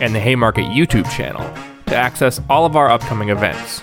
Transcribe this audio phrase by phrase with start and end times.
[0.00, 1.42] and the Haymarket YouTube channel
[1.86, 3.80] to access all of our upcoming events.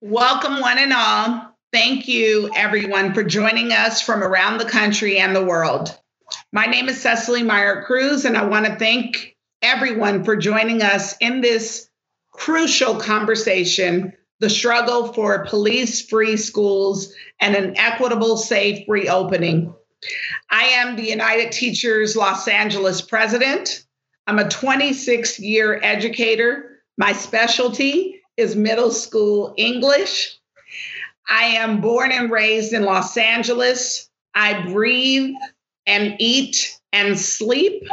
[0.00, 1.56] Welcome, one and all.
[1.72, 5.96] Thank you, everyone, for joining us from around the country and the world.
[6.52, 11.40] My name is Cecily Myart-Cruz, and I want to thank everyone for joining us in
[11.40, 11.88] this
[12.32, 19.74] crucial conversation the struggle for police free schools and an equitable, safe reopening.
[20.50, 23.84] I am the United Teachers Los Angeles president.
[24.26, 26.82] I'm a 26 year educator.
[26.98, 30.38] My specialty is middle school English.
[31.28, 34.10] I am born and raised in Los Angeles.
[34.34, 35.34] I breathe
[35.86, 37.84] and eat and sleep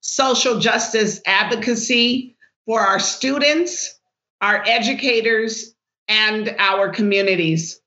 [0.00, 3.98] social justice advocacy for our students,
[4.40, 5.74] our educators,
[6.08, 7.80] and our communities.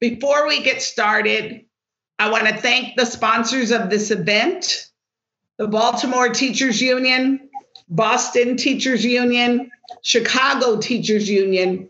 [0.00, 1.65] Before we get started,
[2.18, 4.90] I want to thank the sponsors of this event
[5.58, 7.48] the Baltimore Teachers Union,
[7.88, 9.70] Boston Teachers Union,
[10.02, 11.88] Chicago Teachers Union,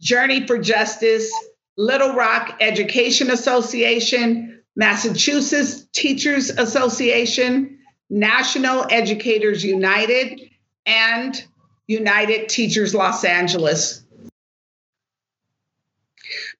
[0.00, 1.32] Journey for Justice,
[1.76, 7.78] Little Rock Education Association, Massachusetts Teachers Association,
[8.10, 10.40] National Educators United,
[10.84, 11.44] and
[11.86, 14.04] United Teachers Los Angeles.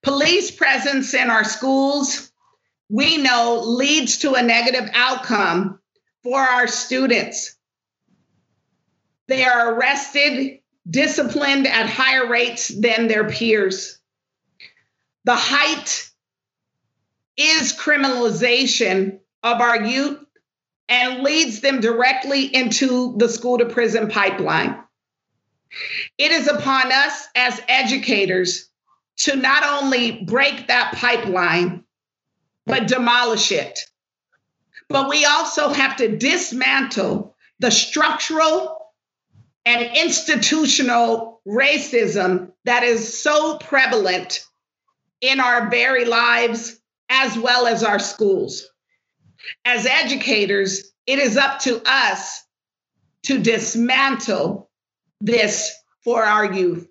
[0.01, 2.26] Police presence in our schools,
[2.89, 5.79] we know, leads to a negative outcome
[6.23, 7.55] for our students.
[9.27, 13.99] They are arrested, disciplined at higher rates than their peers.
[15.25, 16.09] The height
[17.35, 20.19] is criminalization of our youth
[20.89, 24.81] and leads them directly into the school to prison pipeline.
[26.17, 28.69] It is upon us as educators
[29.17, 31.83] to not only break that pipeline,
[32.67, 33.79] but demolish it.
[34.89, 38.91] But we also have to dismantle the structural
[39.65, 44.45] and institutional racism that is so prevalent
[45.21, 46.79] in our very lives
[47.09, 48.67] as well as our schools.
[49.65, 52.43] As educators, it is up to us
[53.23, 54.69] to dismantle
[55.21, 55.73] this
[56.03, 56.87] for our youth.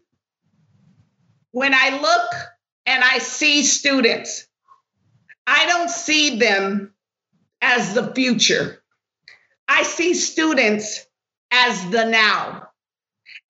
[1.53, 2.32] When I look
[2.86, 4.47] and I see students,
[5.46, 6.94] I don't see them
[7.60, 8.82] as the future.
[9.68, 11.06] I see students
[11.50, 12.68] as the now.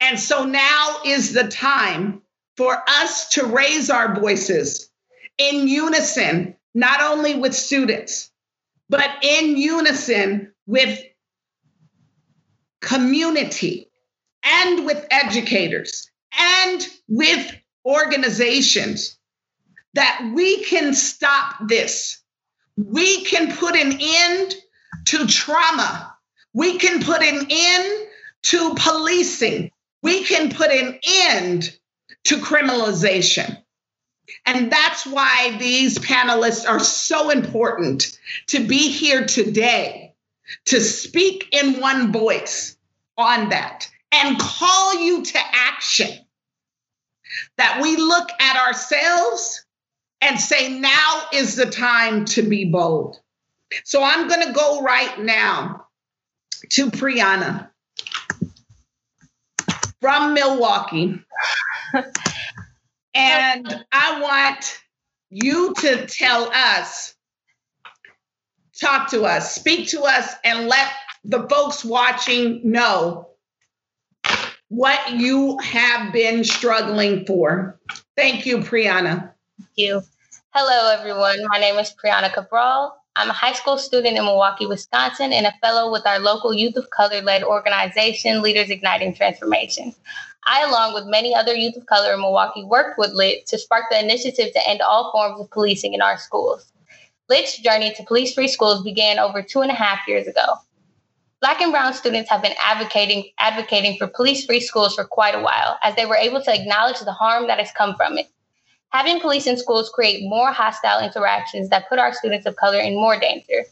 [0.01, 2.23] And so now is the time
[2.57, 4.91] for us to raise our voices
[5.39, 8.31] in unison, not only with students,
[8.89, 11.03] but in unison with
[12.81, 13.91] community
[14.43, 17.55] and with educators and with
[17.85, 19.16] organizations
[19.97, 22.23] that we can stop this.
[22.77, 24.55] We can put an end
[25.07, 26.15] to trauma.
[26.55, 28.09] We can put an end
[28.45, 29.71] to policing
[30.07, 31.77] we can put an end
[32.27, 33.61] to criminalization.
[34.47, 40.15] And that's why these panelists are so important to be here today
[40.67, 42.77] to speak in one voice
[43.19, 46.25] on that and call you to action.
[47.57, 49.66] That we look at ourselves
[50.21, 53.19] and say, now is the time to be bold.
[53.85, 55.87] So I'm going to go right now
[56.71, 57.69] to Priyana
[60.01, 61.21] from Milwaukee.
[63.15, 64.79] and I want
[65.31, 67.15] you to tell us,
[68.81, 70.91] talk to us, speak to us, and let
[71.25, 73.31] the folks watching know
[74.69, 77.81] what you have been struggling for.
[78.17, 79.33] Thank you, Priyana.
[79.77, 80.03] You.
[80.55, 81.37] Hello, everyone.
[81.49, 82.97] My name is Priyana Cabral.
[83.15, 86.77] I'm a high school student in Milwaukee, Wisconsin, and a fellow with our local Youth
[86.77, 89.95] of Color led organization, Leaders Igniting Transformation.
[90.45, 93.85] I, along with many other youth of color in Milwaukee, worked with LIT to spark
[93.91, 96.73] the initiative to end all forms of policing in our schools.
[97.29, 100.55] LIT's journey to police free schools began over two and a half years ago.
[101.43, 105.43] Black and brown students have been advocating, advocating for police free schools for quite a
[105.43, 108.31] while, as they were able to acknowledge the harm that has come from it.
[108.91, 112.95] Having police in schools create more hostile interactions that put our students of color in
[112.95, 113.65] more danger.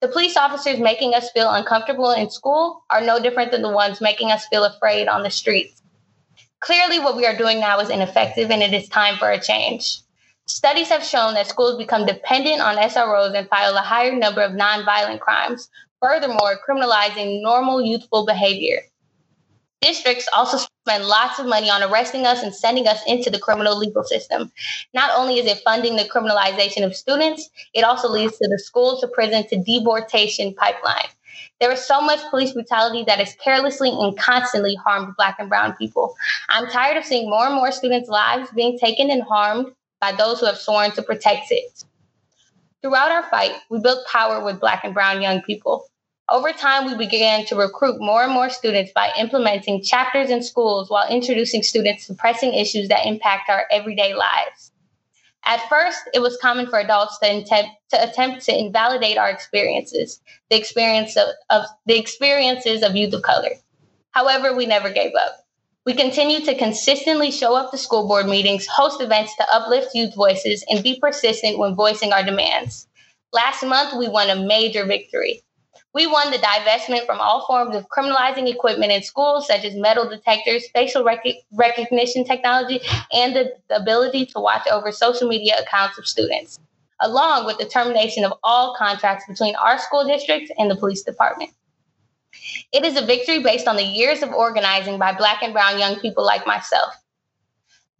[0.00, 4.00] The police officers making us feel uncomfortable in school are no different than the ones
[4.00, 5.82] making us feel afraid on the streets.
[6.60, 10.00] Clearly, what we are doing now is ineffective and it is time for a change.
[10.46, 14.52] Studies have shown that schools become dependent on SROs and file a higher number of
[14.52, 15.68] nonviolent crimes,
[16.00, 18.80] furthermore, criminalizing normal youthful behavior.
[19.82, 23.78] Districts also spend lots of money on arresting us and sending us into the criminal
[23.78, 24.50] legal system.
[24.94, 28.98] Not only is it funding the criminalization of students, it also leads to the school
[29.00, 31.08] to prison to deportation pipeline.
[31.60, 35.74] There is so much police brutality that has carelessly and constantly harmed Black and Brown
[35.76, 36.14] people.
[36.48, 40.40] I'm tired of seeing more and more students' lives being taken and harmed by those
[40.40, 41.84] who have sworn to protect it.
[42.82, 45.86] Throughout our fight, we built power with Black and Brown young people.
[46.28, 50.90] Over time, we began to recruit more and more students by implementing chapters in schools
[50.90, 54.72] while introducing students to pressing issues that impact our everyday lives.
[55.44, 60.20] At first, it was common for adults to, attempt to, attempt to invalidate our experiences,
[60.50, 63.50] the experience of, of the experiences of youth of color.
[64.10, 65.46] However, we never gave up.
[65.84, 70.16] We continue to consistently show up to school board meetings, host events to uplift youth
[70.16, 72.88] voices, and be persistent when voicing our demands.
[73.32, 75.44] Last month, we won a major victory.
[75.96, 80.06] We won the divestment from all forms of criminalizing equipment in schools, such as metal
[80.06, 82.82] detectors, facial rec- recognition technology,
[83.14, 86.60] and the, the ability to watch over social media accounts of students,
[87.00, 91.52] along with the termination of all contracts between our school districts and the police department.
[92.72, 95.96] It is a victory based on the years of organizing by Black and Brown young
[96.00, 96.92] people like myself.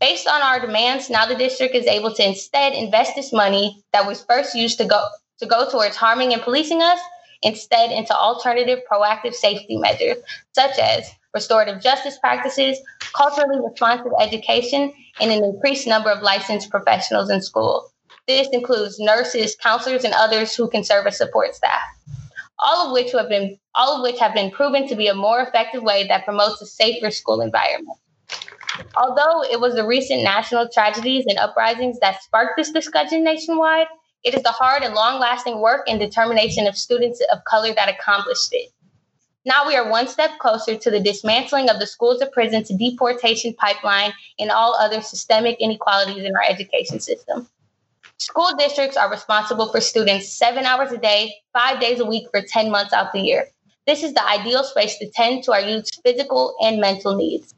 [0.02, 4.06] Based on our demands, now the district is able to instead invest this money that
[4.06, 5.02] was first used to go
[5.38, 7.00] to go towards harming and policing us,
[7.46, 10.16] instead into alternative proactive safety measures
[10.54, 12.78] such as restorative justice practices,
[13.14, 17.90] culturally responsive education, and an increased number of licensed professionals in school.
[18.26, 21.82] This includes nurses, counselors, and others who can serve as support staff
[22.58, 25.40] all of which have been all of which have been proven to be a more
[25.40, 27.98] effective way that promotes a safer school environment.
[28.96, 33.86] Although it was the recent national tragedies and uprisings that sparked this discussion nationwide,
[34.24, 37.88] it is the hard and long lasting work and determination of students of color that
[37.88, 38.70] accomplished it.
[39.44, 42.76] Now we are one step closer to the dismantling of the schools to prison to
[42.76, 47.48] deportation pipeline and all other systemic inequalities in our education system.
[48.18, 52.42] School districts are responsible for students seven hours a day, five days a week for
[52.42, 53.46] 10 months out the year.
[53.86, 57.54] This is the ideal space to tend to our youth's physical and mental needs.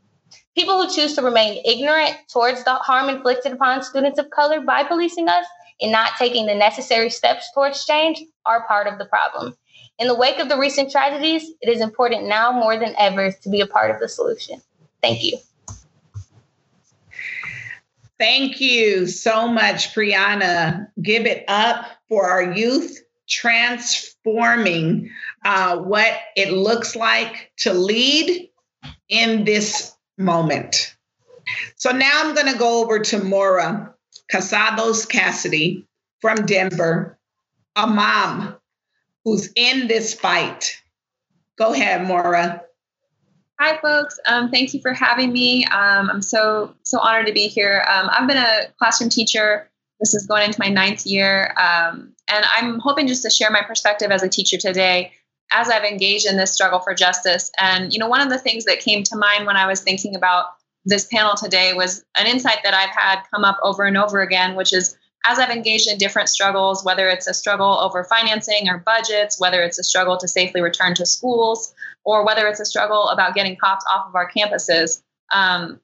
[0.54, 4.82] People who choose to remain ignorant towards the harm inflicted upon students of color by
[4.84, 5.46] policing us
[5.80, 9.56] and not taking the necessary steps towards change are part of the problem.
[9.98, 13.48] In the wake of the recent tragedies, it is important now more than ever to
[13.48, 14.60] be a part of the solution.
[15.02, 15.38] Thank you.
[18.18, 20.88] Thank you so much, Priyana.
[21.00, 25.10] Give it up for our youth transforming
[25.44, 28.48] uh, what it looks like to lead
[29.08, 30.96] in this moment.
[31.76, 33.94] So now I'm going to go over to Maura
[34.32, 35.86] Casados Cassidy
[36.20, 37.18] from Denver,
[37.76, 38.56] a mom
[39.24, 40.80] who's in this fight.
[41.56, 42.62] Go ahead, Maura.
[43.60, 44.20] Hi, folks.
[44.26, 45.64] Um, thank you for having me.
[45.66, 47.84] Um, I'm so so honored to be here.
[47.88, 49.68] Um, I've been a classroom teacher.
[49.98, 53.62] This is going into my ninth year, um, and I'm hoping just to share my
[53.62, 55.12] perspective as a teacher today,
[55.50, 57.50] as I've engaged in this struggle for justice.
[57.58, 60.14] And you know, one of the things that came to mind when I was thinking
[60.14, 60.46] about
[60.88, 64.56] this panel today was an insight that I've had come up over and over again,
[64.56, 68.78] which is as I've engaged in different struggles, whether it's a struggle over financing or
[68.78, 73.08] budgets, whether it's a struggle to safely return to schools, or whether it's a struggle
[73.08, 75.02] about getting cops off of our campuses,
[75.34, 75.80] um,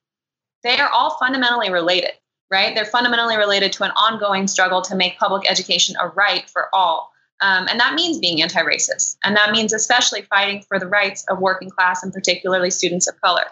[0.63, 2.13] they are all fundamentally related,
[2.51, 2.75] right?
[2.75, 7.11] They're fundamentally related to an ongoing struggle to make public education a right for all.
[7.43, 9.17] Um, and that means being anti racist.
[9.25, 13.21] And that means especially fighting for the rights of working class and particularly students of
[13.21, 13.45] color.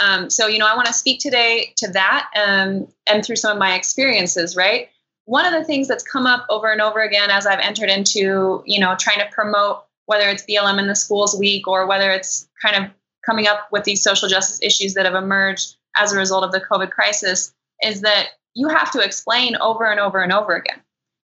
[0.00, 3.52] Um, so, you know, I want to speak today to that um, and through some
[3.52, 4.88] of my experiences, right?
[5.26, 8.62] One of the things that's come up over and over again as I've entered into,
[8.66, 12.48] you know, trying to promote whether it's BLM in the schools week or whether it's
[12.64, 12.90] kind of
[13.24, 16.60] coming up with these social justice issues that have emerged as a result of the
[16.60, 20.80] COVID crisis, is that you have to explain over and over and over again.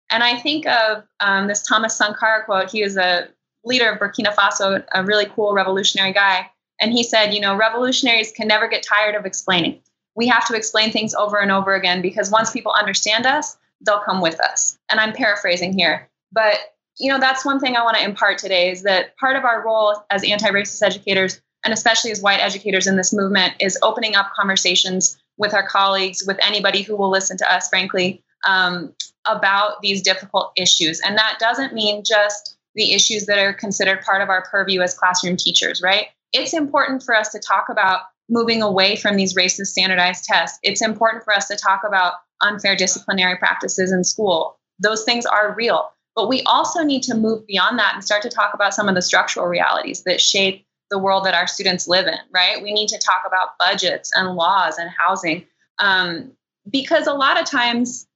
[0.09, 2.71] And I think of um, this Thomas Sankara quote.
[2.71, 3.27] He was a
[3.65, 6.49] leader of Burkina Faso, a really cool revolutionary guy.
[6.79, 9.81] And he said, you know, revolutionaries can never get tired of explaining.
[10.15, 13.99] We have to explain things over and over again because once people understand us, they'll
[13.99, 14.77] come with us.
[14.89, 16.09] And I'm paraphrasing here.
[16.31, 16.59] But
[16.99, 19.63] you know, that's one thing I want to impart today is that part of our
[19.63, 24.15] role as anti racist educators, and especially as white educators in this movement, is opening
[24.15, 28.93] up conversations with our colleagues, with anybody who will listen to us, frankly, um,
[29.25, 30.99] about these difficult issues.
[31.01, 34.97] And that doesn't mean just the issues that are considered part of our purview as
[34.97, 36.07] classroom teachers, right?
[36.33, 40.59] It's important for us to talk about moving away from these racist standardized tests.
[40.63, 44.59] It's important for us to talk about unfair disciplinary practices in school.
[44.79, 45.89] Those things are real.
[46.15, 48.95] But we also need to move beyond that and start to talk about some of
[48.95, 52.61] the structural realities that shape the world that our students live in, right?
[52.61, 55.45] We need to talk about budgets and laws and housing.
[55.79, 56.31] Um,
[56.69, 58.07] because a lot of times,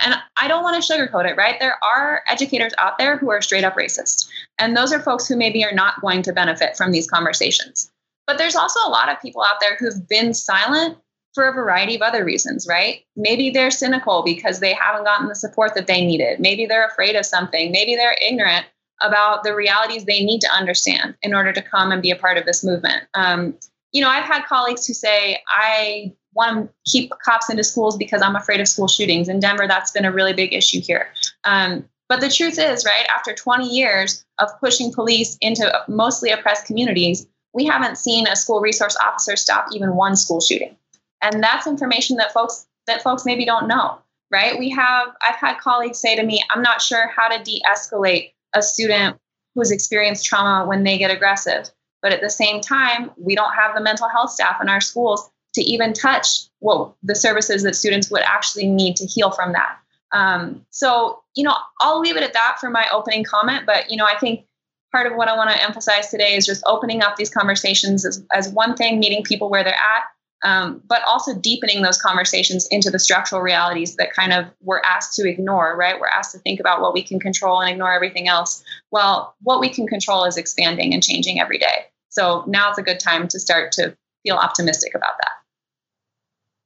[0.00, 1.56] and I don't want to sugarcoat it, right?
[1.60, 4.28] There are educators out there who are straight up racist.
[4.58, 7.90] And those are folks who maybe are not going to benefit from these conversations.
[8.26, 10.98] But there's also a lot of people out there who've been silent
[11.34, 13.04] for a variety of other reasons, right?
[13.16, 16.40] Maybe they're cynical because they haven't gotten the support that they needed.
[16.40, 17.72] Maybe they're afraid of something.
[17.72, 18.66] Maybe they're ignorant
[19.02, 22.38] about the realities they need to understand in order to come and be a part
[22.38, 23.02] of this movement.
[23.14, 23.58] Um,
[23.92, 28.22] you know, I've had colleagues who say, I want to keep cops into schools because
[28.22, 29.28] I'm afraid of school shootings.
[29.28, 31.08] In Denver, that's been a really big issue here.
[31.44, 36.66] Um, but the truth is, right, after 20 years of pushing police into mostly oppressed
[36.66, 40.76] communities, we haven't seen a school resource officer stop even one school shooting.
[41.22, 43.98] And that's information that folks that folks maybe don't know,
[44.30, 44.58] right?
[44.58, 48.60] We have I've had colleagues say to me, I'm not sure how to de-escalate a
[48.60, 49.16] student
[49.54, 51.70] who's experienced trauma when they get aggressive.
[52.02, 55.30] But at the same time, we don't have the mental health staff in our schools
[55.54, 59.78] to even touch what the services that students would actually need to heal from that.
[60.12, 63.64] Um, so, you know, I'll leave it at that for my opening comment.
[63.66, 64.46] But, you know, I think
[64.92, 68.24] part of what I want to emphasize today is just opening up these conversations as,
[68.32, 70.04] as one thing, meeting people where they're at,
[70.44, 75.14] um, but also deepening those conversations into the structural realities that kind of we're asked
[75.14, 75.98] to ignore, right?
[75.98, 78.62] We're asked to think about what we can control and ignore everything else.
[78.92, 81.86] Well, what we can control is expanding and changing every day.
[82.10, 85.43] So now is a good time to start to feel optimistic about that.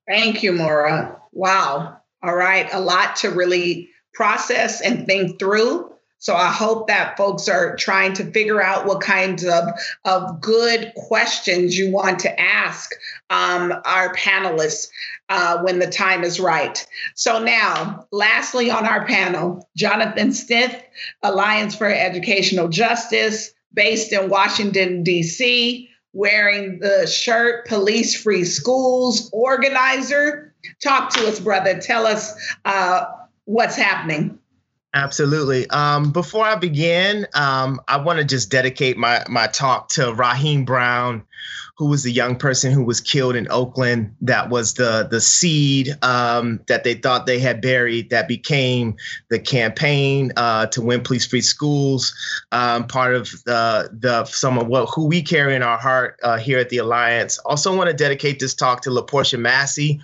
[0.09, 1.21] Thank you, Maura.
[1.33, 1.99] Wow.
[2.23, 2.69] All right.
[2.73, 5.93] A lot to really process and think through.
[6.21, 9.65] So I hope that folks are trying to figure out what kinds of,
[10.05, 12.91] of good questions you want to ask
[13.31, 14.89] um, our panelists
[15.29, 16.85] uh, when the time is right.
[17.15, 20.83] So now, lastly on our panel, Jonathan Stith,
[21.23, 30.55] Alliance for Educational Justice, based in Washington, D.C., wearing the shirt Police Free Schools organizer.
[30.83, 31.79] Talk to us, brother.
[31.79, 32.35] Tell us
[32.65, 33.05] uh,
[33.45, 34.39] what's happening.
[34.95, 35.69] Absolutely.
[35.69, 40.65] Um, before I begin, um, I want to just dedicate my my talk to Raheim
[40.65, 41.25] Brown,
[41.77, 44.15] who was the young person who was killed in Oakland.
[44.21, 48.97] That was the the seed um, that they thought they had buried that became
[49.29, 52.15] the campaign uh, to win police free schools.
[52.51, 56.39] Um, part of the the some of what who we carry in our heart uh,
[56.39, 57.39] here at the Alliance.
[57.39, 60.01] Also, want to dedicate this talk to Laporshia Massey,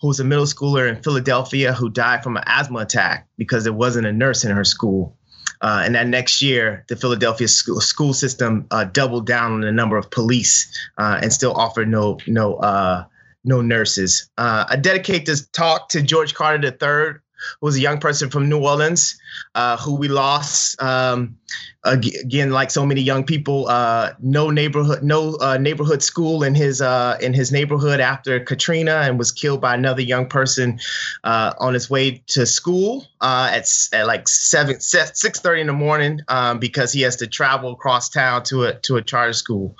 [0.00, 3.72] who was a middle schooler in Philadelphia who died from an asthma attack because there
[3.72, 5.15] wasn't a nurse in her school.
[5.60, 9.72] Uh, and that next year, the Philadelphia school, school system uh, doubled down on the
[9.72, 10.66] number of police
[10.98, 13.04] uh, and still offered no no uh,
[13.44, 14.28] no nurses.
[14.36, 17.20] Uh, I dedicate this talk to George Carter III,
[17.60, 19.18] was a young person from New Orleans
[19.54, 20.80] uh, who we lost.
[20.82, 21.36] Um,
[21.84, 26.80] again, like so many young people, uh, no neighborhood, no uh, neighborhood school in his
[26.80, 30.78] uh, in his neighborhood after Katrina, and was killed by another young person
[31.24, 35.72] uh, on his way to school uh, at, at like seven six thirty in the
[35.72, 39.76] morning um, because he has to travel across town to a to a charter school.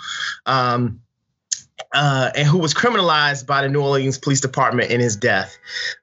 [0.46, 1.00] Um,
[1.92, 5.56] uh, and who was criminalized by the New Orleans Police Department in his death.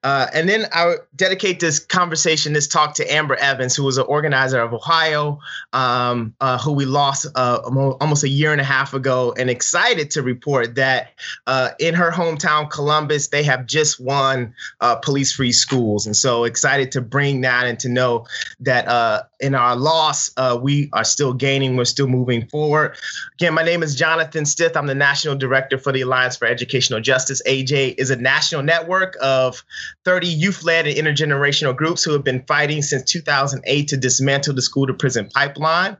[0.04, 4.06] Uh, and then I dedicate this conversation, this talk to Amber Evans, who was an
[4.08, 5.40] organizer of Ohio,
[5.74, 7.60] um, uh, who we lost uh,
[8.00, 11.10] almost a year and a half ago, and excited to report that
[11.48, 16.06] uh, in her hometown, Columbus, they have just won uh, police free schools.
[16.06, 18.26] And so excited to bring that and to know
[18.60, 20.30] that in our loss,
[20.62, 22.96] we are still gaining, we're still moving forward.
[23.34, 24.78] Again, my name is Jonathan Stith.
[24.78, 27.42] I'm the National Director for the Alliance for Educational Justice.
[27.48, 29.64] AJ is a national network of
[30.06, 34.62] 30 youth led and intergenerational groups who have been fighting since 2008 to dismantle the
[34.62, 35.98] school to prison pipeline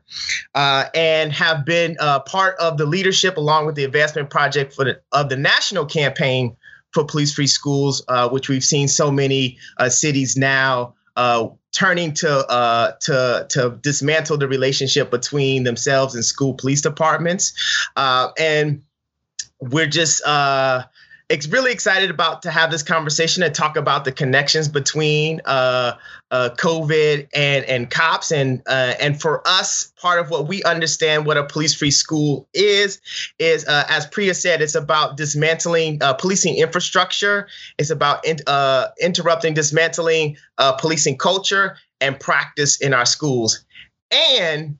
[0.54, 4.84] uh, and have been uh, part of the leadership along with the advancement project for
[4.84, 6.56] the, of the national campaign
[6.92, 10.94] for police free schools, uh, which we've seen so many uh, cities now.
[11.16, 17.52] Uh, turning to uh, to to dismantle the relationship between themselves and school police departments,
[17.96, 18.82] uh, and
[19.60, 20.84] we're just uh,
[21.30, 25.96] it's really excited about to have this conversation and talk about the connections between uh,
[26.30, 31.24] uh, COVID and and cops and uh, and for us, part of what we understand
[31.24, 33.00] what a police-free school is
[33.38, 37.48] is uh, as Priya said, it's about dismantling uh, policing infrastructure.
[37.78, 40.36] It's about in, uh, interrupting, dismantling
[40.78, 43.64] policing culture and practice in our schools,
[44.10, 44.78] and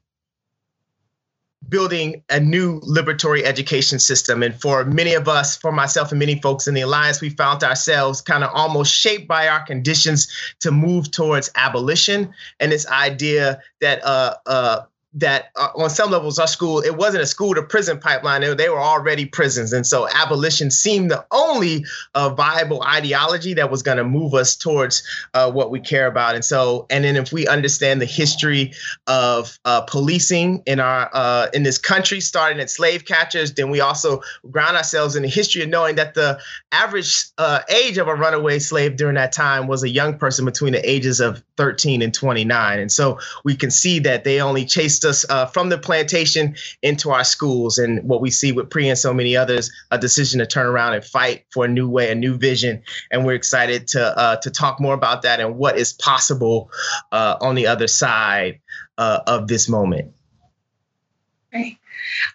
[1.69, 4.43] building a new liberatory education system.
[4.43, 7.63] And for many of us, for myself and many folks in the Alliance, we found
[7.63, 10.29] ourselves kind of almost shaped by our conditions
[10.61, 14.83] to move towards abolition and this idea that uh, uh,
[15.15, 18.55] that uh, on some levels our school it wasn't a school to prison pipeline they,
[18.55, 19.73] they were already prisons.
[19.73, 24.57] And so abolition seemed the only uh, viable ideology that was going to move us
[24.57, 25.03] towards
[25.35, 26.35] uh, what we care about.
[26.35, 28.73] And so and then if we understand the history
[29.07, 33.81] of uh, policing in our uh, in this country starting at slave catchers then we
[33.81, 36.39] also ground ourselves in the history of knowing that the
[36.73, 40.73] average uh, age of a runaway slave during that time was a young person between
[40.73, 45.05] the ages of 13 and 29 and so we can see that they only chased
[45.05, 47.79] us uh, from the plantation into our schools.
[47.79, 50.95] And what we see with Pre and so many others, a decision to turn around
[50.95, 52.83] and fight for a new way, a new vision.
[53.11, 56.71] And we're excited to uh, to talk more about that and what is possible
[57.13, 58.61] uh, on the other side
[58.99, 60.13] uh, of this moment.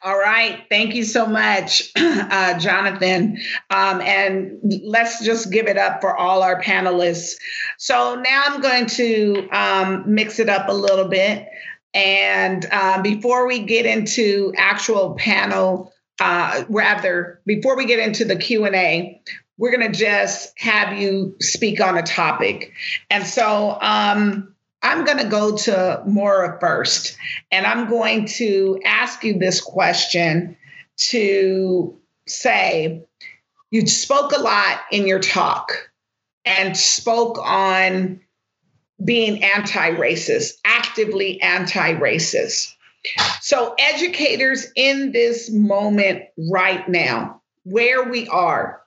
[0.02, 0.64] All right.
[0.70, 3.38] Thank you so much, uh, Jonathan.
[3.70, 7.36] Um, and let's just give it up for all our panelists.
[7.80, 11.48] So now I'm going to um, mix it up a little bit.
[11.94, 18.36] And uh, before we get into actual panel, uh, rather, before we get into the
[18.36, 19.22] Q and A,
[19.58, 22.74] we're going to just have you speak on a topic.
[23.10, 27.18] And so um, I'm going to go to Maura first,
[27.50, 30.58] and I'm going to ask you this question
[30.98, 33.06] to say,
[33.72, 35.90] you spoke a lot in your talk
[36.46, 38.22] and spoke on
[39.04, 42.74] being anti racist, actively anti racist.
[43.42, 48.82] So, educators in this moment right now, where we are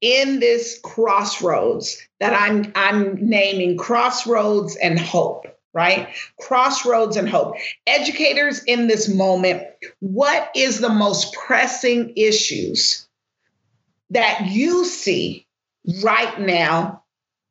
[0.00, 6.08] in this crossroads that I'm, I'm naming crossroads and hope, right?
[6.40, 7.56] Crossroads and hope.
[7.86, 9.62] Educators in this moment,
[10.00, 13.06] what is the most pressing issues
[14.10, 15.45] that you see
[16.02, 17.02] right now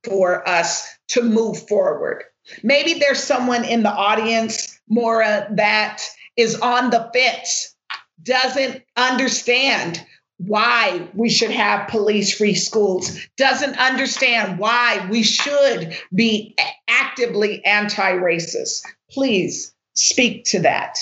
[0.04, 2.24] for us to move forward.
[2.64, 6.04] Maybe there's someone in the audience, Maura, that
[6.38, 7.76] is on the fence,
[8.22, 10.06] doesn't understand
[10.38, 16.56] why we should have police free schools, doesn't understand why we should be
[16.88, 18.84] actively anti racist.
[19.10, 20.98] Please speak to that.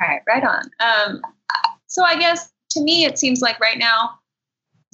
[0.00, 0.70] All right, right on.
[0.80, 1.22] Um,
[1.86, 4.18] so I guess to me, it seems like right now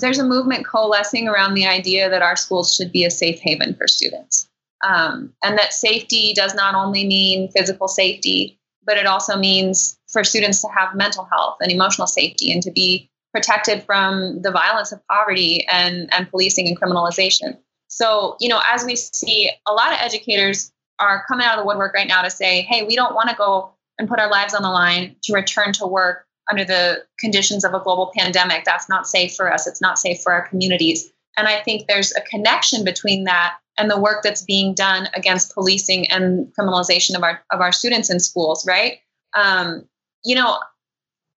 [0.00, 3.74] there's a movement coalescing around the idea that our schools should be a safe haven
[3.74, 4.48] for students.
[4.86, 10.24] Um, and that safety does not only mean physical safety, but it also means for
[10.24, 14.90] students to have mental health and emotional safety and to be protected from the violence
[14.90, 17.56] of poverty and, and policing and criminalization.
[17.88, 21.66] So, you know, as we see, a lot of educators are coming out of the
[21.66, 24.54] woodwork right now to say, hey, we don't want to go and put our lives
[24.54, 28.64] on the line to return to work under the conditions of a global pandemic.
[28.64, 29.66] That's not safe for us.
[29.66, 31.10] It's not safe for our communities.
[31.36, 35.54] And I think there's a connection between that and the work that's being done against
[35.54, 38.98] policing and criminalization of our of our students in schools, right?
[39.34, 39.88] Um,
[40.24, 40.58] you know,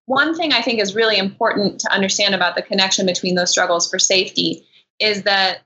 [0.05, 3.89] one thing I think is really important to understand about the connection between those struggles
[3.89, 4.65] for safety
[4.99, 5.59] is that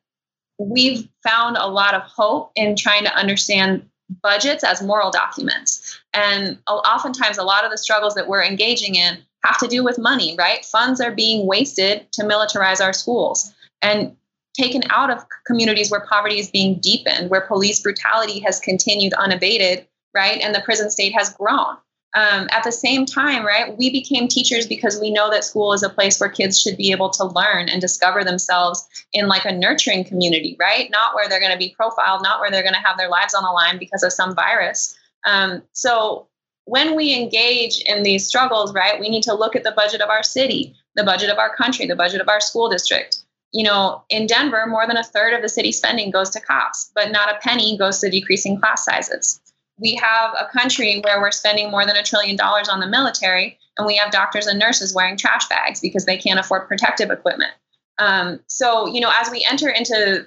[0.59, 3.87] we've found a lot of hope in trying to understand
[4.21, 5.99] budgets as moral documents.
[6.13, 9.97] And oftentimes, a lot of the struggles that we're engaging in have to do with
[9.97, 10.65] money, right?
[10.65, 14.15] Funds are being wasted to militarize our schools and
[14.53, 19.87] taken out of communities where poverty is being deepened, where police brutality has continued unabated,
[20.13, 20.41] right?
[20.41, 21.77] And the prison state has grown.
[22.15, 25.83] Um, at the same time, right, we became teachers because we know that school is
[25.83, 29.51] a place where kids should be able to learn and discover themselves in like a
[29.51, 30.89] nurturing community, right?
[30.89, 33.35] Not where they're going to be profiled, not where they're going to have their lives
[33.35, 34.97] on the line because of some virus.
[35.25, 36.27] Um, so
[36.67, 40.09] when we engage in these struggles, right, we need to look at the budget of
[40.09, 43.23] our city, the budget of our country, the budget of our school district.
[43.53, 46.91] You know, in Denver, more than a third of the city spending goes to cops,
[46.93, 49.39] but not a penny goes to decreasing class sizes.
[49.79, 53.57] We have a country where we're spending more than a trillion dollars on the military,
[53.77, 57.53] and we have doctors and nurses wearing trash bags because they can't afford protective equipment.
[57.97, 60.25] Um, so, you know, as we enter into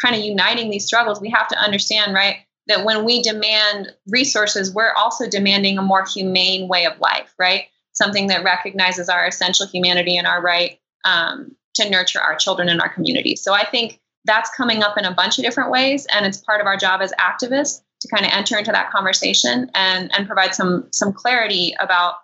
[0.00, 2.36] kind of uniting these struggles, we have to understand, right?
[2.70, 7.64] That when we demand resources, we're also demanding a more humane way of life, right?
[7.92, 12.80] Something that recognizes our essential humanity and our right um, to nurture our children in
[12.80, 13.36] our community.
[13.36, 16.60] So I think that's coming up in a bunch of different ways, and it's part
[16.60, 20.54] of our job as activists to kind of enter into that conversation and and provide
[20.54, 22.14] some some clarity about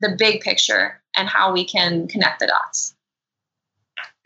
[0.00, 2.94] the big picture and how we can connect the dots.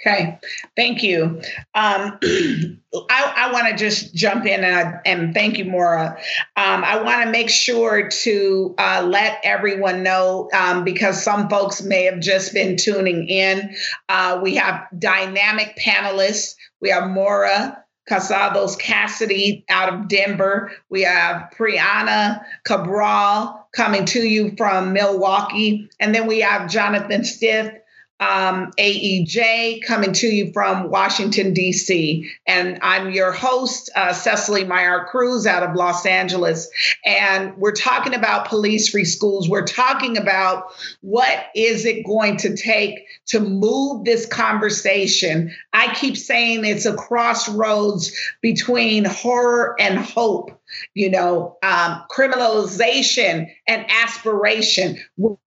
[0.00, 0.38] Okay,
[0.76, 1.42] thank you.
[1.74, 2.18] Um,
[3.11, 6.18] I, I want to just jump in and, and thank you, Maura.
[6.56, 11.82] Um, I want to make sure to uh, let everyone know um, because some folks
[11.82, 13.74] may have just been tuning in.
[14.08, 16.54] Uh, we have dynamic panelists.
[16.80, 20.72] We have Maura Casados Cassidy out of Denver.
[20.88, 25.90] We have Priyana Cabral coming to you from Milwaukee.
[26.00, 27.74] And then we have Jonathan Stith
[28.20, 32.28] um, AEJ coming to you from Washington, D.C.
[32.46, 36.68] And I'm your host, uh, Cecily Myart-Cruz out of Los Angeles.
[37.04, 39.48] And we're talking about police free schools.
[39.48, 45.54] We're talking about what is it going to take to move this conversation.
[45.72, 50.58] I keep saying it's a crossroads between horror and hope
[50.94, 54.98] you know, um, criminalization and aspiration.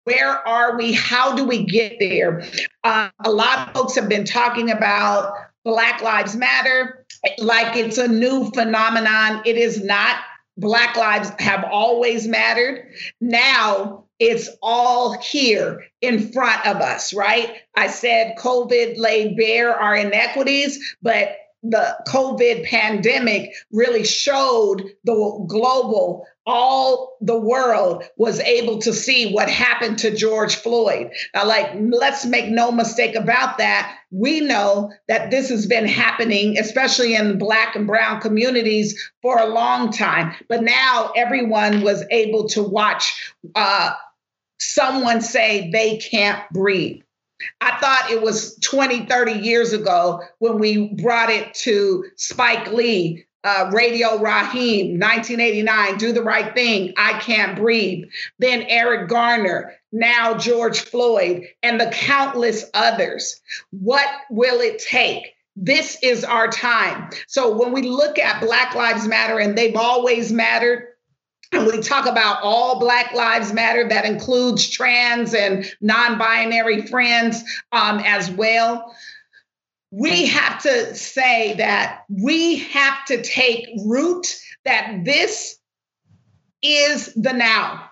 [0.04, 0.94] Where are we?
[0.94, 2.44] How do we get there?
[2.84, 7.06] Uh, a lot of folks have been talking about Black Lives Matter
[7.38, 9.42] like it's a new phenomenon.
[9.46, 10.18] It is not.
[10.58, 12.92] Black lives have always mattered.
[13.22, 17.54] Now it's all here in front of us, right?
[17.78, 26.26] I said COVID laid bare our inequities, but the COVID pandemic really showed the global,
[26.46, 31.12] all the world was able to see what happened to George Floyd.
[31.36, 33.96] Now, like, let's make no mistake about that.
[34.12, 39.46] We know that this has been happening, especially in Black and Brown communities, for a
[39.46, 40.34] long time.
[40.48, 43.92] But now everyone was able to watch uh,
[44.60, 47.02] someone say they can't breathe.
[47.62, 53.26] I thought it was 20, 30 years ago when we brought it to Spike Lee,
[53.44, 58.06] uh, Radio Raheem, 1989, Do the Right Thing, I Can't Breathe.
[58.40, 63.42] Then Eric Garner, now George Floyd, and the countless others.
[63.72, 65.36] What will it take?
[65.56, 67.10] This is our time.
[67.28, 70.89] So when we look at Black Lives Matter, and they've always mattered,
[71.52, 77.44] and we talk about all Black Lives Matter, that includes trans and non binary friends
[77.72, 78.96] um, as well.
[79.92, 84.28] We have to say that we have to take root
[84.66, 85.58] that this
[86.62, 87.90] is the now.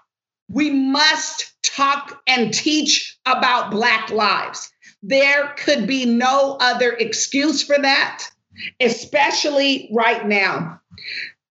[0.49, 4.71] We must talk and teach about Black lives.
[5.01, 8.23] There could be no other excuse for that,
[8.79, 10.79] especially right now.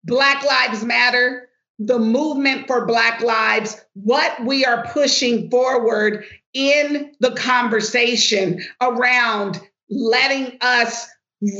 [0.03, 7.31] Black Lives Matter the movement for Black Lives, what we are pushing forward in the
[7.31, 9.59] conversation around
[9.89, 11.07] letting us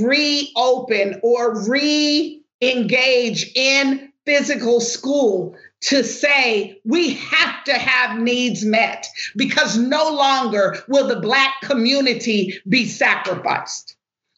[0.02, 9.06] reopen or re engage in physical school to say we have to have needs met
[9.36, 13.95] because no longer will the Black community be sacrificed.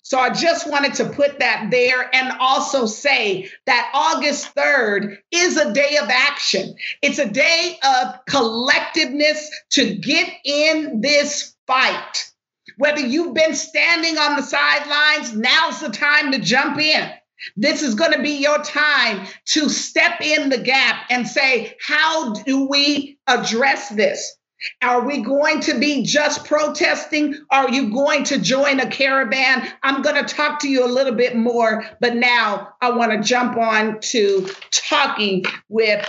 [0.07, 5.57] So I just wanted to put that there and also say that August 3rd is
[5.57, 6.75] a day of action.
[7.01, 12.31] It's a day of collectiveness to get in this fight.
[12.77, 17.09] Whether you've been standing on the sidelines, now's the time to jump in.
[17.57, 22.31] This is going to be your time to step in the gap and say, how
[22.31, 24.37] do we address this?
[24.81, 27.35] Are we going to be just protesting?
[27.51, 29.67] Are you going to join a caravan?
[29.83, 33.27] I'm going to talk to you a little bit more, but now I want to
[33.27, 36.07] jump on to talking with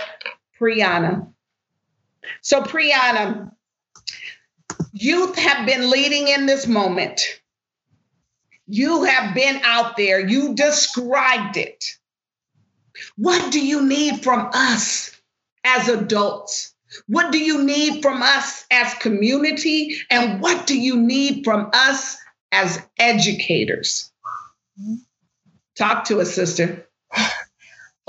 [0.59, 1.31] Priyana.
[2.41, 3.51] So, Priyana,
[4.93, 7.21] youth have been leading in this moment.
[8.67, 11.83] You have been out there, you described it.
[13.15, 15.11] What do you need from us
[15.63, 16.68] as adults?
[17.07, 19.95] What do you need from us as community?
[20.09, 22.17] And what do you need from us
[22.51, 24.11] as educators?
[25.75, 26.85] Talk to us, sister.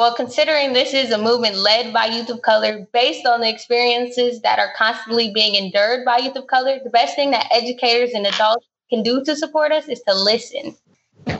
[0.00, 4.40] Well, considering this is a movement led by youth of color, based on the experiences
[4.40, 8.26] that are constantly being endured by youth of color, the best thing that educators and
[8.26, 10.74] adults can do to support us is to listen.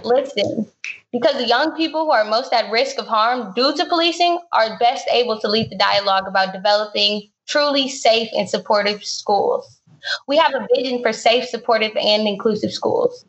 [0.04, 0.66] Listen.
[1.12, 4.78] Because the young people who are most at risk of harm due to policing are
[4.78, 9.80] best able to lead the dialogue about developing truly safe and supportive schools.
[10.28, 13.24] We have a vision for safe, supportive, and inclusive schools.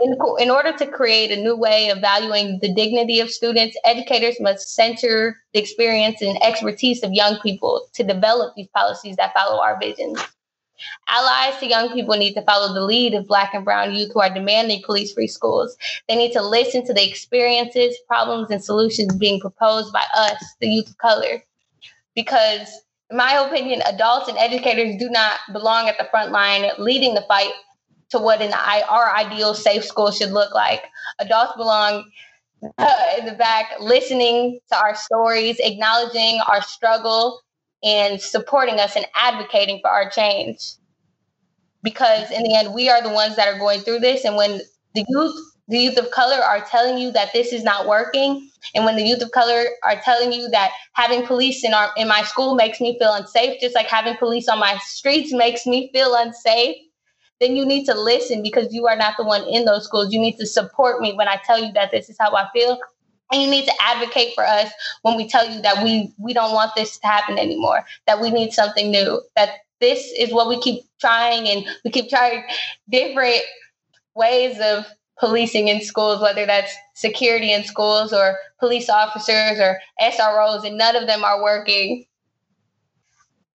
[0.00, 4.40] In, in, order to create a new way of valuing the dignity of students, educators
[4.40, 9.62] must center the experience and expertise of young people to develop these policies that follow
[9.62, 10.18] our visions.
[11.08, 14.20] Allies to young people need to follow the lead of Black and Brown youth who
[14.20, 15.76] are demanding police free schools.
[16.08, 20.68] They need to listen to the experiences, problems, and solutions being proposed by us, the
[20.68, 21.42] youth of color.
[22.14, 22.68] Because,
[23.10, 27.24] in my opinion, adults and educators do not belong at the front line leading the
[27.28, 27.52] fight
[28.10, 30.84] to what an our ideal safe school should look like.
[31.18, 32.04] Adults belong
[32.78, 37.40] uh, in the back, listening to our stories, acknowledging our struggle,
[37.82, 40.74] and supporting us and advocating for our change.
[41.82, 44.24] Because in the end, we are the ones that are going through this.
[44.24, 44.60] And when
[44.94, 45.34] the youth,
[45.68, 49.02] the youth of color are telling you that this is not working, and when the
[49.02, 52.80] youth of color are telling you that having police in our in my school makes
[52.80, 56.76] me feel unsafe, just like having police on my streets makes me feel unsafe,
[57.40, 60.12] then you need to listen because you are not the one in those schools.
[60.12, 62.78] You need to support me when I tell you that this is how I feel.
[63.32, 64.70] And you need to advocate for us
[65.02, 68.30] when we tell you that we we don't want this to happen anymore, that we
[68.30, 72.44] need something new, that this is what we keep trying and we keep trying
[72.88, 73.42] different
[74.14, 74.86] ways of
[75.18, 80.96] policing in schools, whether that's security in schools or police officers or SROs, and none
[80.96, 82.04] of them are working.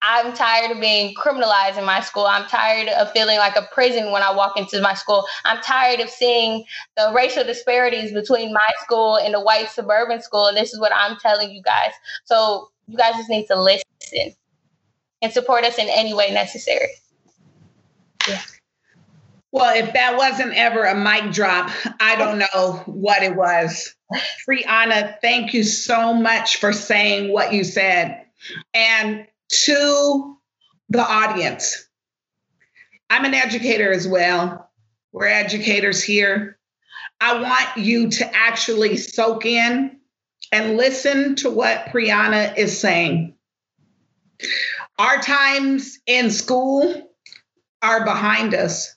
[0.09, 2.27] I'm tired of being criminalized in my school.
[2.27, 5.27] I'm tired of feeling like a prison when I walk into my school.
[5.45, 6.65] I'm tired of seeing
[6.97, 10.47] the racial disparities between my school and the white suburban school.
[10.47, 11.91] And this is what I'm telling you guys.
[12.25, 13.83] So you guys just need to listen
[15.23, 16.91] and support us in any way necessary.
[18.29, 18.41] Yeah.
[19.51, 23.93] Well, if that wasn't ever a mic drop, I don't know what it was.
[24.49, 28.25] Priyana, thank you so much for saying what you said.
[28.73, 30.37] And to
[30.89, 31.89] the audience.
[33.11, 34.71] I'm an educator as well.
[35.13, 36.59] We're educators here.
[37.21, 39.99] I want you to actually soak in
[40.53, 43.35] and listen to what Priyana is saying.
[44.99, 47.11] Our times in school
[47.83, 48.95] are behind us.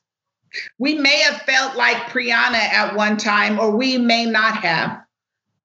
[0.79, 4.99] We may have felt like Priyana at one time, or we may not have.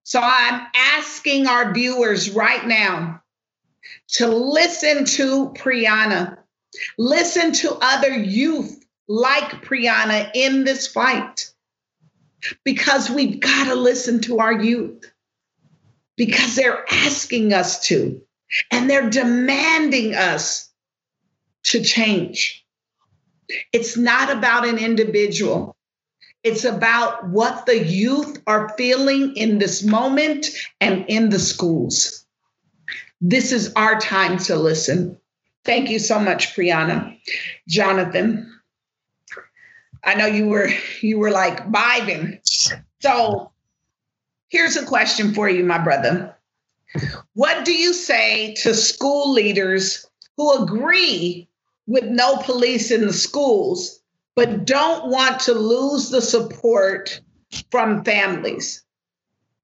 [0.03, 3.23] So I'm asking our viewers right now
[4.09, 6.37] to listen to Priyana,
[6.97, 11.51] listen to other youth like Priyana in this fight.
[12.63, 15.11] Because we've got to listen to our youth,
[16.15, 18.21] because they're asking us to,
[18.69, 20.69] and they're demanding us
[21.63, 22.63] to change.
[23.73, 25.75] It's not about an individual.
[26.43, 30.47] It's about what the youth are feeling in this moment
[30.79, 32.24] and in the schools.
[33.21, 35.17] This is our time to listen.
[35.63, 37.17] Thank you so much, Priyana.
[37.67, 38.51] Jonathan,
[40.03, 40.69] I know you were
[41.01, 42.39] you were like vibing.
[43.01, 43.51] So
[44.49, 46.35] here's a question for you, my brother.
[47.33, 50.05] What do you say to school leaders
[50.37, 51.49] who agree
[51.87, 53.99] with no police in the schools,
[54.35, 57.19] but don't want to lose the support
[57.71, 58.83] from families?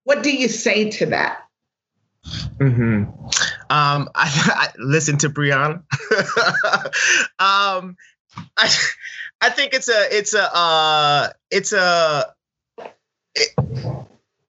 [0.03, 1.43] What do you say to that?
[2.25, 3.03] Mm-hmm.
[3.69, 5.75] Um, I, I listen to Priyana.
[7.39, 7.97] um,
[8.57, 8.69] I,
[9.41, 12.33] I think it's a, it's a, uh, it's a,
[13.35, 13.49] it,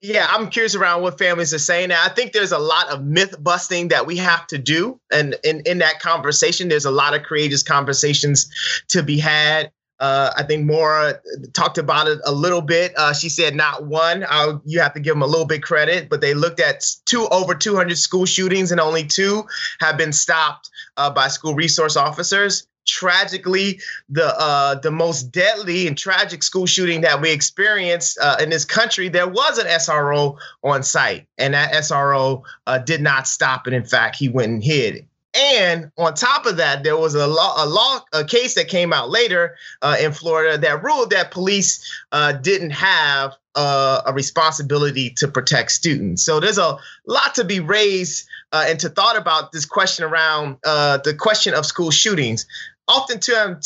[0.03, 1.93] yeah, I'm curious around what families are saying.
[1.93, 5.63] I think there's a lot of myth busting that we have to do, and in,
[5.65, 8.51] in that conversation, there's a lot of courageous conversations
[8.89, 9.71] to be had.
[10.03, 11.21] Uh, I think Maura
[11.53, 12.93] talked about it a little bit.
[12.97, 14.27] Uh, she said not one.
[14.29, 17.29] I'll, you have to give them a little bit credit, but they looked at two
[17.31, 19.45] over 200 school shootings, and only two
[19.79, 22.67] have been stopped uh, by school resource officers.
[22.85, 28.51] Tragically, the uh, the most deadly and tragic school shooting that we experienced uh, in
[28.51, 33.69] this country, there was an SRO on site, and that SRO uh, did not stop
[33.69, 33.73] it.
[33.73, 35.07] In fact, he went and hid.
[35.35, 38.93] And on top of that, there was a law, a law, a case that came
[38.93, 45.11] out later uh, in Florida that ruled that police uh, didn't have uh, a responsibility
[45.11, 46.23] to protect students.
[46.23, 50.59] So there's a lot to be raised uh, and to thought about this question around
[50.65, 52.47] uh, the question of school shootings
[52.93, 53.59] often too um,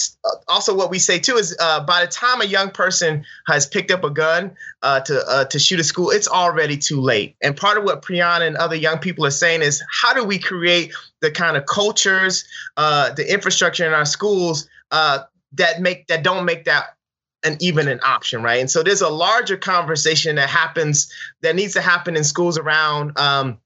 [0.47, 3.91] also what we say too is uh, by the time a young person has picked
[3.91, 7.37] up a gun uh, to uh, to shoot a school it's already too late.
[7.43, 10.39] And part of what Priyana and other young people are saying is how do we
[10.39, 12.45] create the kind of cultures
[12.77, 15.21] uh, the infrastructure in our schools uh,
[15.53, 16.95] that make that don't make that
[17.43, 18.61] an even an option right?
[18.61, 21.13] And so there's a larger conversation that happens
[21.43, 23.59] that needs to happen in schools around um,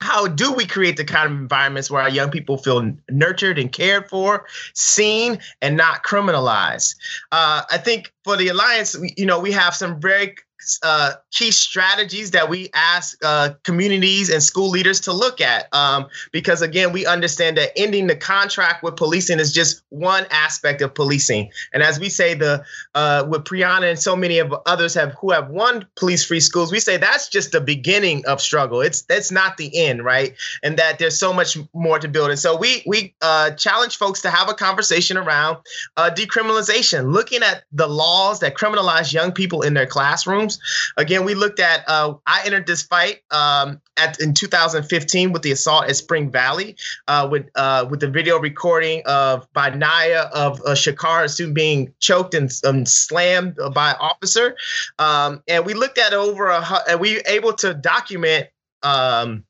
[0.00, 3.72] how do we create the kind of environments where our young people feel nurtured and
[3.72, 6.94] cared for, seen, and not criminalized?
[7.32, 10.34] Uh, I think for the alliance, you know, we have some very
[10.82, 15.72] uh, key strategies that we ask uh, communities and school leaders to look at.
[15.72, 20.82] Um, because again, we understand that ending the contract with policing is just one aspect
[20.82, 21.50] of policing.
[21.72, 22.64] And as we say, the
[22.94, 26.80] uh, with Priyana and so many of others have who have won police-free schools, we
[26.80, 28.80] say that's just the beginning of struggle.
[28.80, 30.34] It's that's not the end, right?
[30.62, 32.30] And that there's so much more to build.
[32.30, 35.58] And so we we uh, challenge folks to have a conversation around
[35.96, 37.86] uh, decriminalization, looking at the
[38.18, 40.58] laws that criminalize young people in their classrooms.
[40.96, 41.84] Again, we looked at.
[41.86, 46.76] Uh, I entered this fight um, at in 2015 with the assault at Spring Valley,
[47.06, 51.94] uh, with uh, with the video recording of by Naya of uh, Shakar, student being
[52.00, 54.56] choked and um, slammed by an officer,
[54.98, 58.48] um, and we looked at over a and we were able to document.
[58.82, 59.44] Um,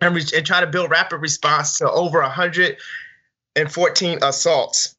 [0.00, 4.96] and, re- and try to build rapid response to over 114 assaults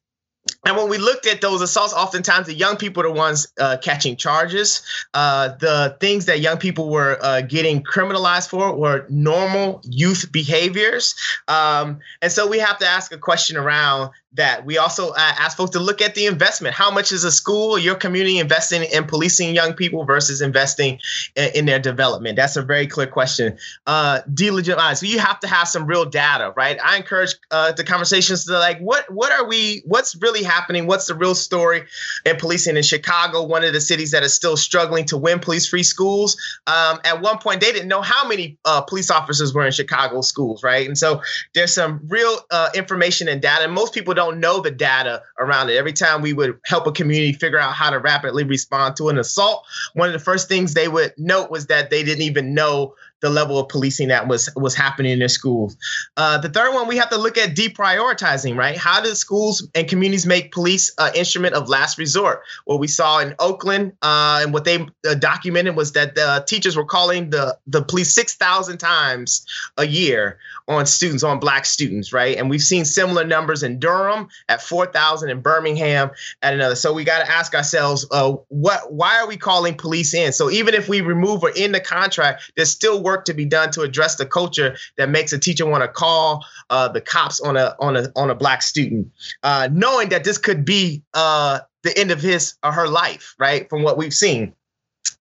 [0.64, 3.76] and when we looked at those assaults, oftentimes the young people are the ones uh,
[3.80, 4.82] catching charges.
[5.14, 11.14] Uh, the things that young people were uh, getting criminalized for were normal youth behaviors.
[11.46, 14.64] Um, and so we have to ask a question around that.
[14.64, 16.74] We also uh, ask folks to look at the investment.
[16.74, 21.00] How much is a school your community investing in policing young people versus investing
[21.34, 22.36] in, in their development?
[22.36, 23.58] That's a very clear question.
[23.86, 24.98] Uh, delegitimize.
[24.98, 26.78] So you have to have some real data, right?
[26.82, 29.82] I encourage uh, the conversations to like, what what are we?
[29.84, 30.86] What's really happening?
[30.86, 31.84] What's the real story
[32.24, 33.42] in policing in Chicago?
[33.44, 36.36] One of the cities that is still struggling to win police-free schools.
[36.66, 40.20] Um, at one point, they didn't know how many uh, police officers were in Chicago
[40.20, 40.86] schools, right?
[40.86, 41.22] And so
[41.54, 43.64] there's some real uh, information and data.
[43.64, 45.76] And most people don't don't know the data around it.
[45.76, 49.18] Every time we would help a community figure out how to rapidly respond to an
[49.18, 52.94] assault, one of the first things they would note was that they didn't even know
[53.20, 55.76] the level of policing that was was happening in their schools.
[56.16, 58.76] Uh, the third one, we have to look at deprioritizing, right?
[58.76, 62.42] How do schools and communities make police an instrument of last resort?
[62.66, 66.76] What we saw in Oakland uh, and what they uh, documented was that the teachers
[66.76, 69.46] were calling the the police six thousand times
[69.78, 72.36] a year on students, on black students, right?
[72.36, 76.10] And we've seen similar numbers in Durham at four thousand, in Birmingham
[76.42, 76.74] at another.
[76.74, 78.92] So we got to ask ourselves, uh, what?
[78.92, 80.32] Why are we calling police in?
[80.32, 83.70] So even if we remove or end the contract, there's still work to be done
[83.72, 87.56] to address the culture that makes a teacher want to call uh, the cops on
[87.56, 89.10] a on a on a black student,
[89.42, 93.68] uh, knowing that this could be uh, the end of his or her life, right?
[93.70, 94.52] From what we've seen.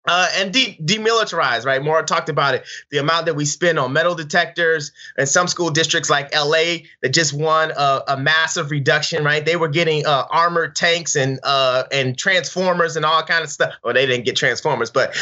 [0.07, 1.83] Uh, and de- demilitarize, right?
[1.83, 2.65] Maura talked about it.
[2.91, 7.11] The amount that we spend on metal detectors and some school districts like LA that
[7.13, 9.45] just won a, a massive reduction, right?
[9.45, 13.73] They were getting uh, armored tanks and uh, and transformers and all kind of stuff.
[13.83, 15.17] Well, they didn't get transformers, but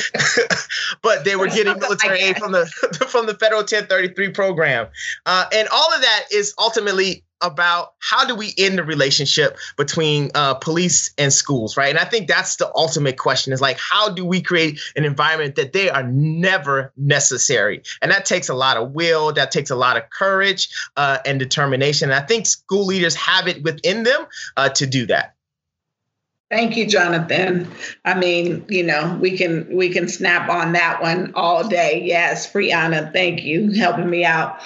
[1.03, 2.67] but they were getting military aid from the
[3.09, 4.89] from the federal 1033 program,
[5.27, 10.31] uh, and all of that is ultimately about how do we end the relationship between
[10.35, 11.91] uh, police and schools, right?
[11.91, 15.57] And I think that's the ultimate question is like, how do we create an environment
[15.57, 17.83] that they are never necessary?
[18.01, 21.39] And that takes a lot of will, that takes a lot of courage uh, and
[21.39, 22.11] determination.
[22.11, 24.27] And I think school leaders have it within them
[24.57, 25.35] uh, to do that.
[26.51, 27.67] Thank you, Jonathan.
[28.05, 32.03] I mean, you know, we can we can snap on that one all day.
[32.05, 34.61] Yes, Priyana, thank you helping me out.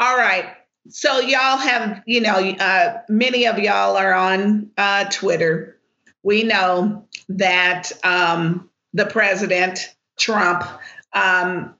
[0.00, 0.56] All right
[0.88, 5.76] so y'all have you know uh, many of y'all are on uh, twitter.
[6.22, 10.64] We know that um, the president trump
[11.12, 11.74] um,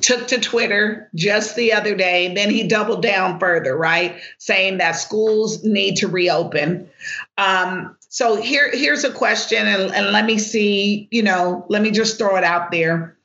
[0.00, 4.20] took to twitter just the other day then he doubled down further right?
[4.38, 6.88] Saying that schools need to reopen.
[7.36, 11.90] Um, so here here's a question and, and, let me see you know let me
[11.90, 13.18] just throw it out there.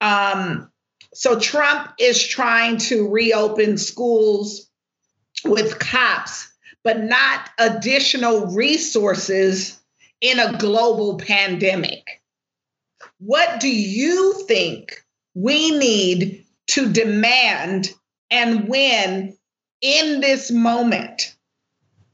[0.00, 0.71] Um,
[1.14, 4.68] so Trump is trying to reopen schools
[5.44, 6.50] with cops,
[6.84, 9.78] but not additional resources
[10.20, 12.22] in a global pandemic.
[13.18, 17.90] What do you think we need to demand
[18.30, 19.36] and win
[19.82, 21.36] in this moment?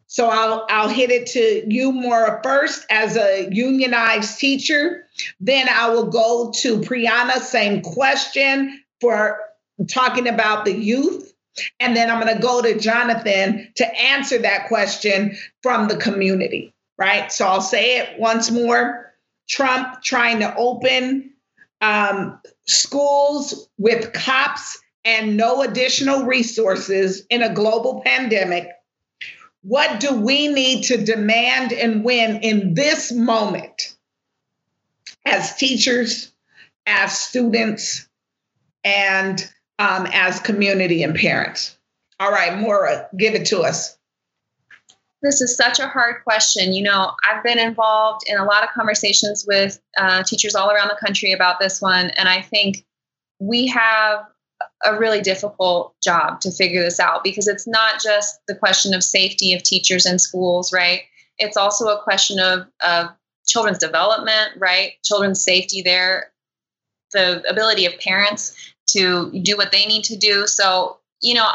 [0.08, 5.06] So I'll I'll hit it to you Maura first as a unionized teacher.
[5.38, 9.38] Then I will go to Priyana, same question for
[9.88, 11.32] talking about the youth.
[11.80, 16.74] And then I'm going to go to Jonathan to answer that question from the community,
[16.96, 17.32] right?
[17.32, 19.12] So I'll say it once more
[19.48, 21.32] Trump trying to open
[21.80, 28.68] um, schools with cops and no additional resources in a global pandemic.
[29.62, 33.96] What do we need to demand and win in this moment
[35.24, 36.32] as teachers,
[36.86, 38.07] as students,
[38.84, 41.76] and um, as community and parents.
[42.20, 43.96] All right, Maura, give it to us.
[45.22, 46.72] This is such a hard question.
[46.72, 50.88] You know, I've been involved in a lot of conversations with uh, teachers all around
[50.88, 52.84] the country about this one, and I think
[53.40, 54.26] we have
[54.84, 59.02] a really difficult job to figure this out because it's not just the question of
[59.02, 61.02] safety of teachers in schools, right?
[61.38, 63.08] It's also a question of, of
[63.46, 64.92] children's development, right?
[65.04, 66.32] Children's safety there,
[67.12, 68.54] the ability of parents
[68.88, 70.46] to do what they need to do.
[70.46, 71.48] So, you know,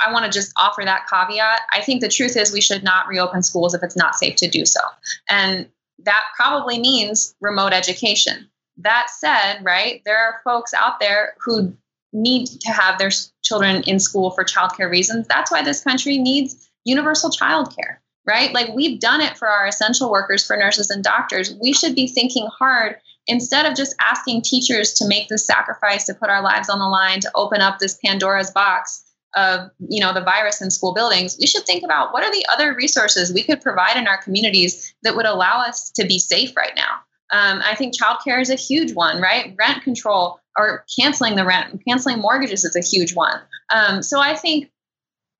[0.00, 1.62] I want to just offer that caveat.
[1.72, 4.48] I think the truth is we should not reopen schools if it's not safe to
[4.48, 4.80] do so.
[5.28, 5.68] And
[6.04, 8.48] that probably means remote education.
[8.76, 11.76] That said, right, there are folks out there who
[12.12, 13.10] need to have their
[13.42, 15.26] children in school for childcare reasons.
[15.28, 18.52] That's why this country needs universal childcare, right?
[18.54, 21.54] Like we've done it for our essential workers, for nurses and doctors.
[21.60, 22.96] We should be thinking hard
[23.28, 26.86] instead of just asking teachers to make this sacrifice to put our lives on the
[26.86, 29.04] line to open up this Pandora's box
[29.36, 32.46] of you know the virus in school buildings we should think about what are the
[32.50, 36.56] other resources we could provide in our communities that would allow us to be safe
[36.56, 36.94] right now
[37.30, 41.80] um, i think childcare is a huge one right rent control or canceling the rent,
[41.86, 43.40] canceling mortgages is a huge one.
[43.72, 44.70] Um, so I think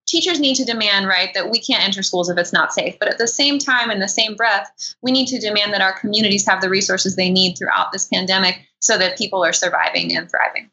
[0.08, 2.98] teachers need to demand right that we can't enter schools if it's not safe.
[2.98, 4.70] But at the same time in the same breath
[5.02, 8.58] we need to demand that our communities have the resources they need throughout this pandemic
[8.80, 10.70] so that people are surviving and thriving.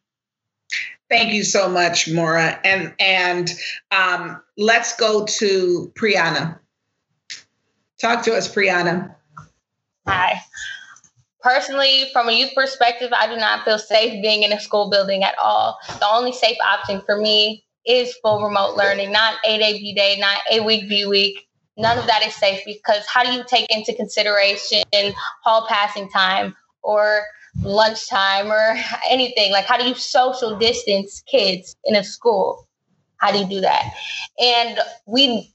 [1.10, 3.52] Thank you so much Maura and and
[3.92, 6.58] um, let's go to priyana.
[8.02, 9.14] Talk to us priyana.
[10.08, 10.40] Hi.
[11.42, 15.24] Personally, from a youth perspective, I do not feel safe being in a school building
[15.24, 15.78] at all.
[15.88, 20.18] The only safe option for me is full remote learning, not A day, B day,
[20.20, 21.48] not A week, B week.
[21.78, 24.84] None of that is safe because how do you take into consideration
[25.44, 27.24] hall passing time or
[27.62, 28.78] lunchtime or
[29.10, 29.52] anything?
[29.52, 32.68] Like, how do you social distance kids in a school?
[33.18, 33.94] How do you do that?
[34.40, 35.54] And we,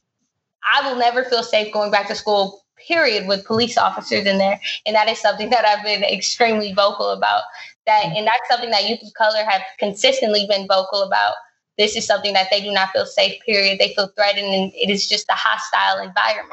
[0.71, 4.59] I will never feel safe going back to school period with police officers in there
[4.87, 7.43] and that is something that i've been extremely vocal about
[7.87, 11.35] that and that's something that youth of color have consistently been vocal about
[11.81, 14.91] this is something that they do not feel safe period they feel threatened and it
[14.91, 16.53] is just a hostile environment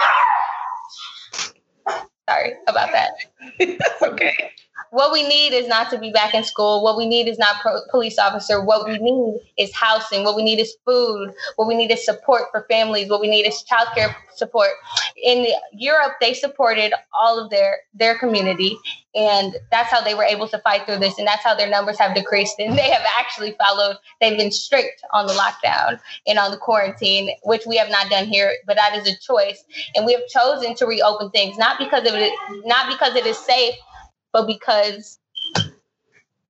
[2.30, 3.12] sorry about that
[4.02, 4.52] okay
[4.92, 6.84] what we need is not to be back in school.
[6.84, 8.64] What we need is not pro- police officer.
[8.64, 10.24] What we need is housing.
[10.24, 11.34] What we need is food.
[11.56, 13.10] What we need is support for families.
[13.10, 14.70] What we need is childcare support.
[15.22, 18.78] In Europe, they supported all of their their community,
[19.18, 21.18] and that's how they were able to fight through this.
[21.18, 22.56] And that's how their numbers have decreased.
[22.60, 23.98] And they have actually followed.
[24.22, 28.26] They've been strict on the lockdown and on the quarantine, which we have not done
[28.28, 28.54] here.
[28.66, 29.64] But that is a choice,
[29.96, 32.32] and we have chosen to reopen things not because of it,
[32.66, 33.76] not because it is safe
[34.38, 35.20] but because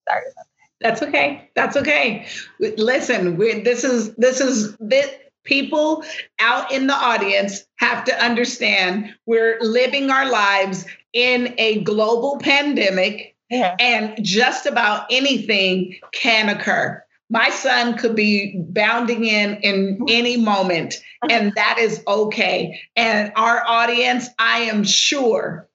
[0.07, 0.45] sorry about that.
[0.79, 1.49] That's okay.
[1.55, 2.27] That's okay.
[2.59, 5.09] Listen, this is this is this
[5.47, 6.03] people
[6.39, 13.35] out in the audience have to understand we're living our lives in a global pandemic
[13.49, 13.75] yeah.
[13.79, 17.01] and just about anything can occur.
[17.29, 20.95] My son could be bounding in in any moment,
[21.29, 22.79] and that is okay.
[22.95, 25.67] And our audience, I am sure,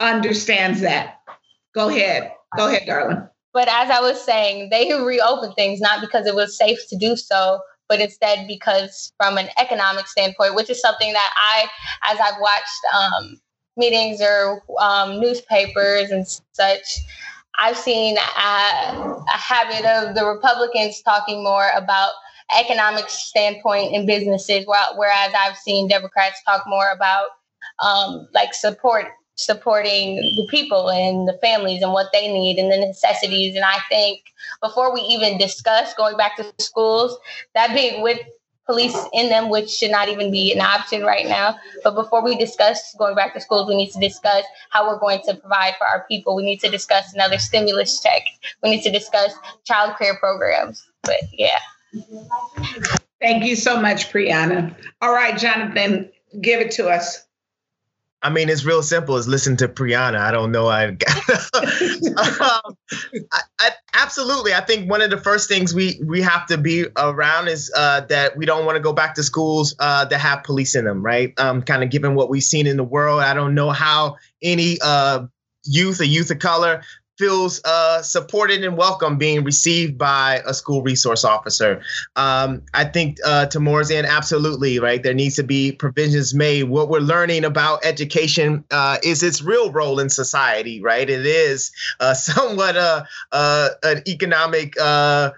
[0.00, 1.20] understands that.
[1.74, 2.32] Go ahead.
[2.56, 3.28] Go ahead, darling.
[3.52, 7.16] But as I was saying, they reopened things not because it was safe to do
[7.16, 12.40] so, but instead because from an economic standpoint, which is something that I, as I've
[12.40, 13.40] watched um,
[13.76, 16.98] meetings or um, newspapers and such,
[17.58, 22.12] I've seen a, a habit of the Republicans talking more about
[22.58, 27.28] economic standpoint in businesses, whereas I've seen Democrats talk more about
[27.80, 29.06] um, like support
[29.36, 33.56] supporting the people and the families and what they need and the necessities.
[33.56, 34.20] And I think
[34.62, 37.18] before we even discuss going back to schools,
[37.54, 38.20] that being with
[38.66, 41.56] police in them, which should not even be an option right now.
[41.82, 45.20] But before we discuss going back to schools, we need to discuss how we're going
[45.26, 46.34] to provide for our people.
[46.34, 48.22] We need to discuss another stimulus check.
[48.62, 49.32] We need to discuss
[49.64, 50.86] child care programs.
[51.02, 51.58] But yeah.
[53.20, 54.74] Thank you so much, Priyana.
[55.00, 56.10] All right, Jonathan,
[56.40, 57.24] give it to us.
[58.24, 59.16] I mean, it's real simple.
[59.16, 60.18] Is listen to Priyana.
[60.18, 60.66] I don't know.
[60.66, 60.96] I, um,
[63.30, 64.54] I, I, absolutely.
[64.54, 68.00] I think one of the first things we we have to be around is uh,
[68.08, 71.04] that we don't want to go back to schools uh, that have police in them,
[71.04, 71.38] right?
[71.38, 74.78] Um, kind of given what we've seen in the world, I don't know how any
[74.80, 75.26] uh,
[75.64, 76.82] youth or youth of color
[77.18, 81.80] feels uh, supported and welcome being received by a school resource officer.
[82.16, 85.02] Um, I think uh, to Maura's end, absolutely, right?
[85.02, 86.64] There needs to be provisions made.
[86.64, 91.08] What we're learning about education uh, is its real role in society, right?
[91.08, 95.30] It is uh, somewhat uh, uh, an economic uh,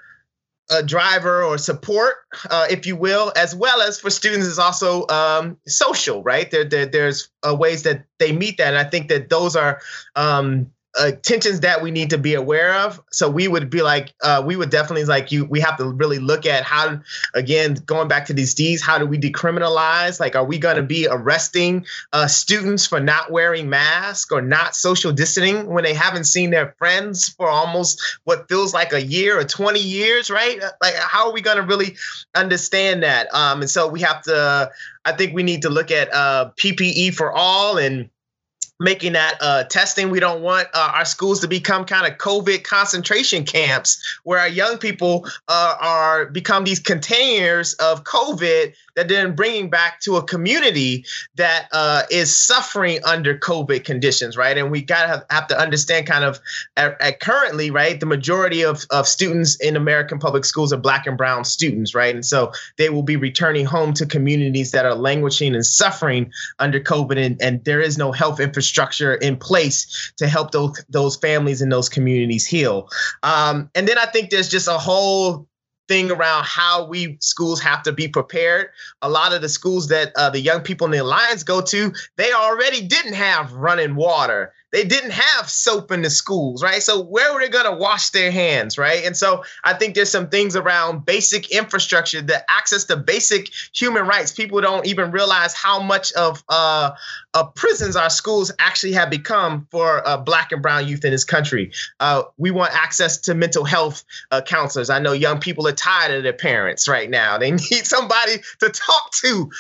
[0.69, 2.17] a driver or support,
[2.51, 6.51] uh, if you will, as well as for students is also um, social, right?
[6.51, 9.81] There, there there's uh, ways that they meet that, and I think that those are
[10.17, 13.01] um, uh, tensions that we need to be aware of.
[13.13, 15.45] So we would be like, uh, we would definitely like you.
[15.45, 17.01] We have to really look at how,
[17.35, 20.19] again, going back to these D's, how do we decriminalize?
[20.21, 24.75] Like, are we going to be arresting uh, students for not wearing masks or not
[24.75, 29.39] social distancing when they haven't seen their friends for almost what feels like a year
[29.39, 30.61] or 20 years, right?
[30.81, 31.97] Like, how are we going to really
[32.35, 33.33] understand that?
[33.35, 34.71] Um, and so we have to.
[35.05, 38.11] I think we need to look at uh, PPE for all and
[38.79, 40.11] making that uh, testing.
[40.11, 44.49] We don't want uh, our schools to become kind of COVID concentration camps where our
[44.49, 50.23] young people uh, are become these containers of COVID that then bringing back to a
[50.23, 51.05] community
[51.37, 54.57] that uh, is suffering under COVID conditions, right?
[54.57, 56.41] And we gotta have, have to understand kind of
[56.77, 61.07] at, at, currently, right, the majority of, of students in American public schools are black
[61.07, 62.15] and brown students, right?
[62.15, 66.81] And so they will be returning home to communities that are languishing and suffering under
[66.81, 68.66] COVID, and, and there is no health infrastructure
[69.15, 72.89] in place to help those those families and those communities heal.
[73.23, 75.49] Um, and then I think there's just a whole
[75.89, 78.69] thing around how we schools have to be prepared.
[79.03, 81.93] A lot of the schools that uh, the young people in the alliance go to,
[82.17, 86.83] they already didn't have running water they didn't have soap in the schools, right?
[86.83, 89.05] So where were they going to wash their hands, right?
[89.05, 94.07] And so I think there's some things around basic infrastructure, the access to basic human
[94.07, 94.33] rights.
[94.33, 96.91] People don't even realize how much of uh,
[97.35, 101.25] uh prisons our schools actually have become for uh, Black and Brown youth in this
[101.25, 101.71] country.
[102.01, 104.91] Uh, we want access to mental health uh, counselors.
[104.91, 107.39] I know young people are tired of their parents right now.
[107.39, 109.51] They need somebody to talk to.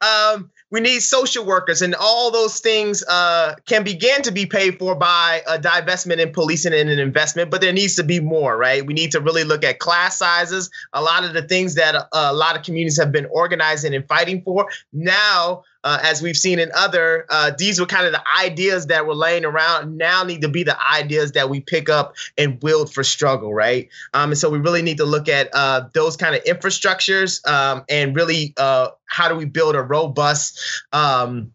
[0.00, 4.78] um, we need social workers, and all those things uh, can begin to be paid
[4.78, 7.50] for by a divestment in policing and an investment.
[7.50, 8.84] But there needs to be more, right?
[8.84, 10.70] We need to really look at class sizes.
[10.92, 14.06] A lot of the things that uh, a lot of communities have been organizing and
[14.06, 18.22] fighting for now uh, as we've seen in other, uh, these were kind of the
[18.40, 19.96] ideas that were laying around.
[19.96, 23.88] Now need to be the ideas that we pick up and build for struggle, right?
[24.14, 27.84] Um, and so we really need to look at uh, those kind of infrastructures um,
[27.88, 30.60] and really uh, how do we build a robust
[30.92, 31.52] um,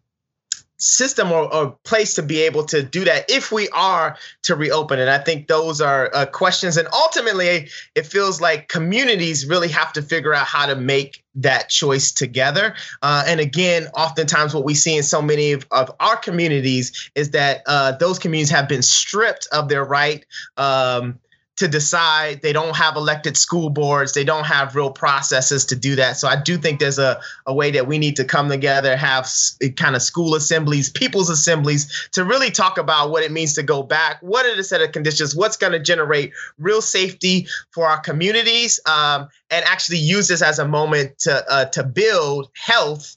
[0.78, 4.98] system or, or, place to be able to do that if we are to reopen.
[4.98, 6.76] And i think those are uh, questions.
[6.76, 11.68] And ultimately it feels like communities really have to figure out how to make that
[11.68, 12.74] choice together.
[13.02, 17.30] Uh, and again oftentimes what we see in so many of, of our communities is
[17.30, 20.24] that uh, those communities have been stripped of their right
[20.56, 21.18] um,
[21.56, 22.42] to decide.
[22.42, 24.12] They don't have elected school boards.
[24.12, 26.16] They don't have real processes to do that.
[26.16, 29.28] So I do think there's a, a way that we need to come together, have
[29.76, 33.82] kind of school assemblies, people's assemblies to really talk about what it means to go
[33.82, 34.18] back.
[34.20, 35.36] What are the set of conditions?
[35.36, 40.58] What's going to generate real safety for our communities um, and actually use this as
[40.58, 43.16] a moment to, uh, to build health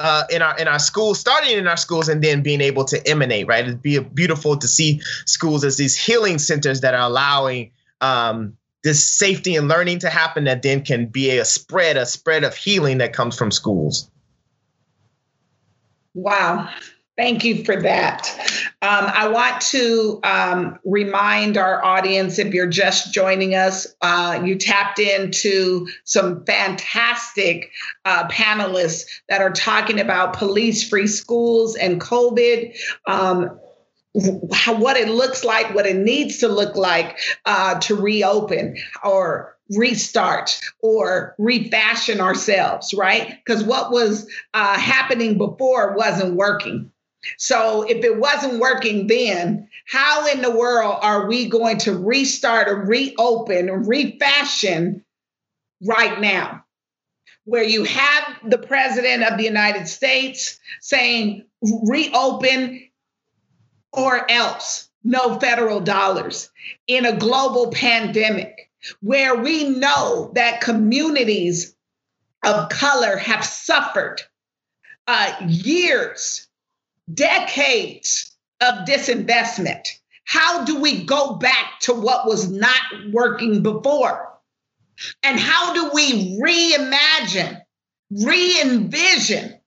[0.00, 3.06] uh, in our in our schools, starting in our schools, and then being able to
[3.06, 3.46] emanate.
[3.46, 7.70] Right, it'd be beautiful to see schools as these healing centers that are allowing
[8.00, 10.44] um, this safety and learning to happen.
[10.44, 14.10] That then can be a spread, a spread of healing that comes from schools.
[16.14, 16.68] Wow,
[17.20, 18.34] Thank you for that.
[18.80, 24.56] Um, I want to um, remind our audience if you're just joining us, uh, you
[24.56, 27.72] tapped into some fantastic
[28.06, 32.74] uh, panelists that are talking about police free schools and COVID.
[33.06, 33.60] Um,
[34.50, 39.58] how, what it looks like, what it needs to look like uh, to reopen or
[39.76, 43.38] restart or refashion ourselves, right?
[43.44, 46.89] Because what was uh, happening before wasn't working.
[47.38, 52.68] So if it wasn't working then, how in the world are we going to restart
[52.68, 55.04] or reopen or refashion
[55.82, 56.64] right now?
[57.44, 62.88] Where you have the president of the United States saying reopen
[63.92, 66.50] or else no federal dollars
[66.86, 71.74] in a global pandemic where we know that communities
[72.44, 74.22] of color have suffered
[75.06, 76.48] uh, years
[77.14, 79.86] decades of disinvestment.
[80.24, 82.80] How do we go back to what was not
[83.10, 84.38] working before?
[85.22, 87.60] And how do we reimagine,
[88.10, 89.58] re envision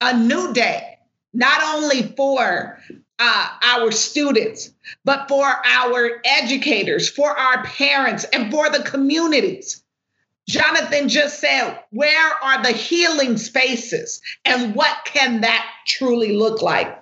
[0.00, 0.98] a new day,
[1.32, 2.78] not only for
[3.18, 4.72] uh, our students,
[5.04, 9.82] but for our educators, for our parents, and for the communities?
[10.48, 16.98] Jonathan just said, where are the healing spaces and what can that truly look like?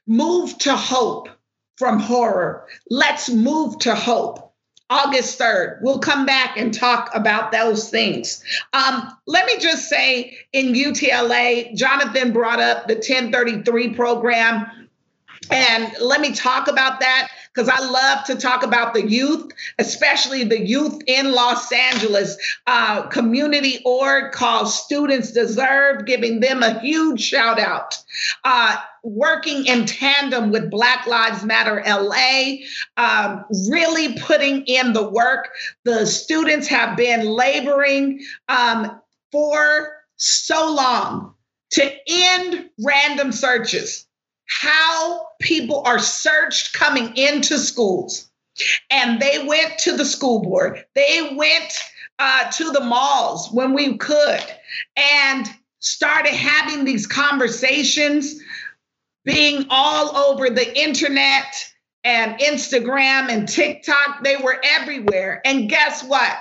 [0.07, 1.31] Move to hope
[1.79, 2.69] from horror.
[2.91, 4.53] Let's move to hope.
[4.91, 5.79] August 3rd.
[5.81, 8.45] We'll come back and talk about those things.
[8.75, 14.82] Um, let me just say in UTLA, Jonathan brought up the 1033 program.
[15.51, 20.45] And let me talk about that because I love to talk about the youth, especially
[20.45, 22.37] the youth in Los Angeles.
[22.67, 27.99] Uh, community org called Students Deserve, giving them a huge shout out.
[28.45, 32.59] Uh, working in tandem with Black Lives Matter LA,
[32.97, 35.51] um, really putting in the work.
[35.85, 39.01] The students have been laboring um,
[39.33, 41.35] for so long
[41.71, 44.07] to end random searches
[44.61, 48.31] how people are searched coming into schools.
[48.91, 51.79] And they went to the school board, they went
[52.19, 54.45] uh, to the malls when we could,
[54.97, 55.49] and
[55.79, 58.41] started having these conversations,
[59.25, 61.47] being all over the internet
[62.05, 64.23] and Instagram and TikTok.
[64.23, 65.41] They were everywhere.
[65.45, 66.37] And guess what?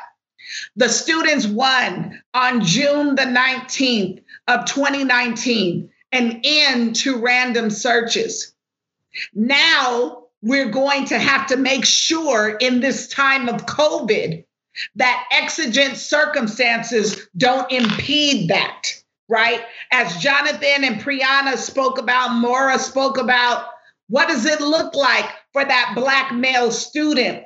[0.75, 8.53] The students won on June the 19th of 2019 an end to random searches.
[9.33, 14.43] Now we're going to have to make sure in this time of COVID
[14.95, 18.87] that exigent circumstances don't impede that,
[19.27, 19.61] right?
[19.91, 23.65] As Jonathan and Priyana spoke about, Maura spoke about,
[24.07, 27.43] what does it look like for that Black male student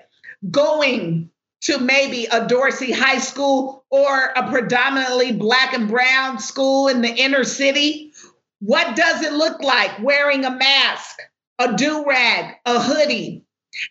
[0.51, 1.29] going
[1.61, 7.09] to maybe a Dorsey High School or a predominantly Black and Brown school in the
[7.09, 8.13] inner city?
[8.59, 11.17] What does it look like wearing a mask,
[11.59, 13.43] a do rag, a hoodie,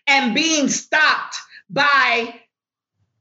[0.07, 1.37] and being stopped
[1.69, 2.41] by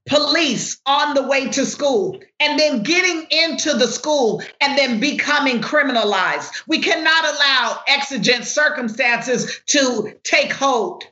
[0.07, 5.61] police on the way to school and then getting into the school and then becoming
[5.61, 6.62] criminalized?
[6.66, 11.05] We cannot allow exigent circumstances to take hold.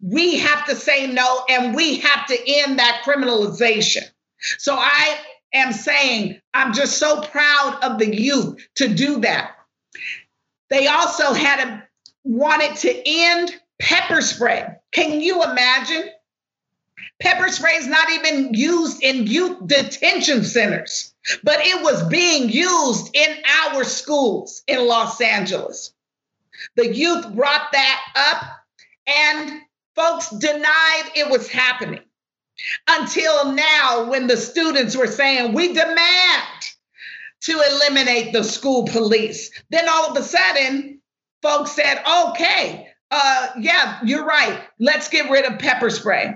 [0.00, 4.04] We have to say no and we have to end that criminalization.
[4.58, 5.18] So I
[5.52, 9.56] am saying I'm just so proud of the youth to do that.
[10.70, 11.88] They also had a,
[12.24, 14.66] wanted to end pepper spray.
[14.92, 16.10] Can you imagine?
[17.18, 23.14] Pepper spray is not even used in youth detention centers, but it was being used
[23.14, 25.92] in our schools in Los Angeles.
[26.76, 28.44] The youth brought that up,
[29.06, 29.60] and
[29.94, 32.00] folks denied it was happening
[32.88, 36.69] until now when the students were saying, We demand
[37.42, 39.50] to eliminate the school police.
[39.70, 41.00] Then all of a sudden,
[41.42, 44.60] folks said, okay, uh, yeah, you're right.
[44.78, 46.34] Let's get rid of pepper spray.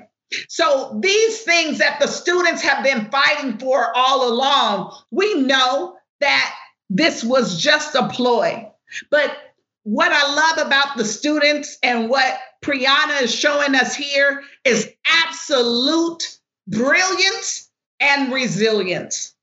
[0.48, 6.54] So these things that the students have been fighting for all along, we know that
[6.90, 8.68] this was just a ploy.
[9.10, 9.36] But
[9.84, 16.38] what I love about the students and what Priyana is showing us here is absolute
[16.66, 19.33] brilliance and resilience.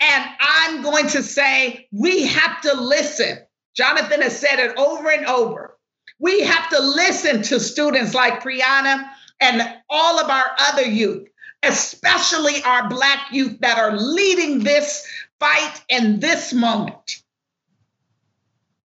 [0.00, 3.38] And I'm going to say we have to listen.
[3.76, 5.76] Jonathan has said it over and over.
[6.18, 9.08] We have to listen to students like Priyana
[9.40, 11.28] and all of our other youth
[11.62, 15.06] especially our Black youth that are leading this
[15.40, 17.22] fight in this moment.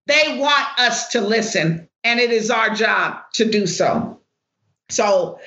[0.06, 4.22] They want us to listen, and it is our job to do so.
[4.89, 5.39] So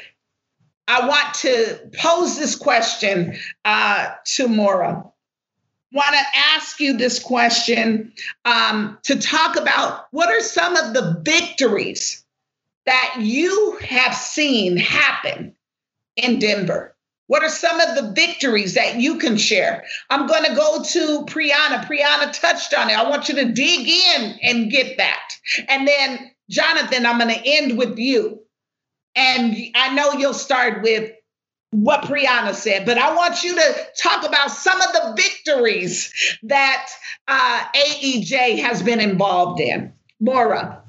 [0.88, 5.04] I want to pose this question uh, to Maura.
[5.92, 8.12] Want to ask you this question
[8.44, 12.24] um, to talk about what are some of the victories
[12.86, 15.54] that you have seen happen
[16.16, 16.96] in Denver?
[17.28, 19.84] What are some of the victories that you can share?
[20.10, 21.84] I'm going to go to Priyana.
[21.84, 22.96] Priyana touched on it.
[22.96, 25.30] I want you to dig in and get that.
[25.68, 28.40] And then, Jonathan, I'm going to end with you.
[29.16, 31.10] And I know you'll start with
[31.70, 36.12] what Priyana said, but I want you to talk about some of the victories
[36.44, 36.88] that
[37.28, 39.92] uh, AEJ has been involved in.
[40.20, 40.82] Maura.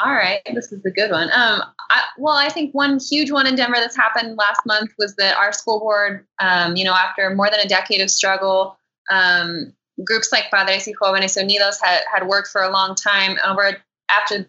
[0.00, 1.28] All right, this is a good one.
[1.34, 5.16] Um, I, well, I think one huge one in Denver that's happened last month was
[5.16, 8.78] that our school board, um, you know, after more than a decade of struggle,
[9.10, 9.72] um,
[10.04, 13.38] groups like Padres y Jóvenes Unidos had, had worked for a long time.
[13.44, 13.76] Over
[14.10, 14.48] after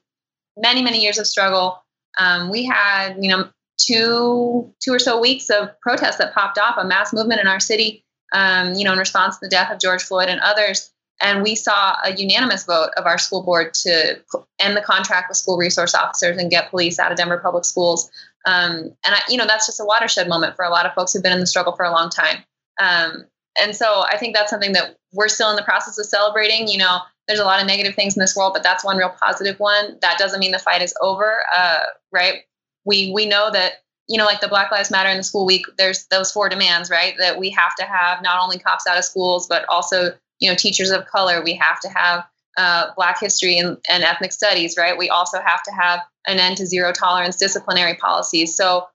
[0.56, 1.84] many many years of struggle,
[2.20, 3.50] um, we had you know
[3.80, 7.60] two two or so weeks of protests that popped off, a mass movement in our
[7.60, 8.04] city,
[8.34, 10.92] um, you know, in response to the death of George Floyd and others.
[11.22, 14.20] And we saw a unanimous vote of our school board to
[14.60, 18.10] end the contract with school resource officers and get police out of Denver public schools.
[18.46, 21.12] Um, and I, you know, that's just a watershed moment for a lot of folks
[21.12, 22.38] who've been in the struggle for a long time.
[22.82, 23.26] Um,
[23.62, 26.70] and so I think that's something that we're still in the process of celebrating.
[26.70, 29.14] You know, there's a lot of negative things in this world, but that's one real
[29.22, 29.98] positive one.
[30.02, 31.80] That doesn't mean the fight is over, uh,
[32.14, 32.44] right?
[32.86, 35.68] We we know that you know, like the Black Lives Matter in the school week.
[35.78, 37.14] There's those four demands, right?
[37.20, 40.56] That we have to have not only cops out of schools, but also you know
[40.56, 42.26] teachers of color we have to have
[42.58, 46.58] uh, black history and, and ethnic studies right we also have to have an end
[46.58, 48.88] to zero tolerance disciplinary policies so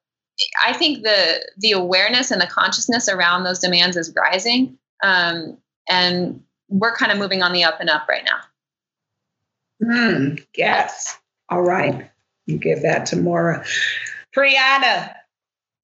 [0.66, 5.57] i think the the awareness and the consciousness around those demands is rising um,
[5.89, 8.41] and we're kind of moving on the up and up right now
[9.82, 10.37] Hmm.
[10.57, 11.18] yes
[11.49, 12.11] all right
[12.47, 13.65] you give that to Maura.
[14.37, 15.15] Priyana,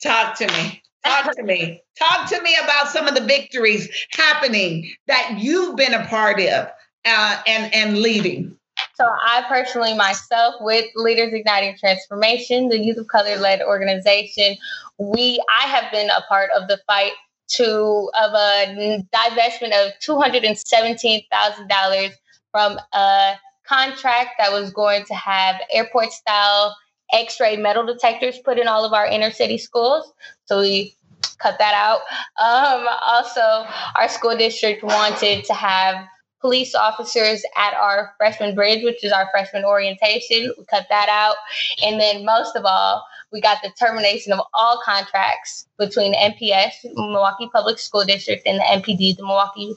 [0.03, 0.83] talk to me.
[1.05, 1.83] Talk to me.
[1.99, 6.69] Talk to me about some of the victories happening that you've been a part of
[7.07, 8.57] uh, and and leading.
[8.95, 14.57] So I personally myself with Leaders Igniting Transformation, the youth of color led organization,
[14.99, 17.13] we I have been a part of the fight
[17.57, 22.11] to of a divestment of two hundred and seventeen thousand dollars
[22.53, 23.35] from a
[23.71, 26.77] contract that was going to have airport style
[27.13, 30.13] x-ray metal detectors put in all of our inner city schools.
[30.47, 30.95] So we
[31.39, 32.01] cut that out.
[32.41, 33.67] Um, also,
[33.97, 36.05] our school district wanted to have
[36.41, 40.53] police officers at our freshman bridge, which is our freshman orientation.
[40.57, 41.37] We cut that out.
[41.85, 47.49] And then most of all, we got the termination of all contracts between MPS, Milwaukee
[47.53, 49.75] Public School District, and the MPD, the Milwaukee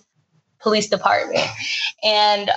[0.62, 1.48] Police Department.
[2.02, 2.50] And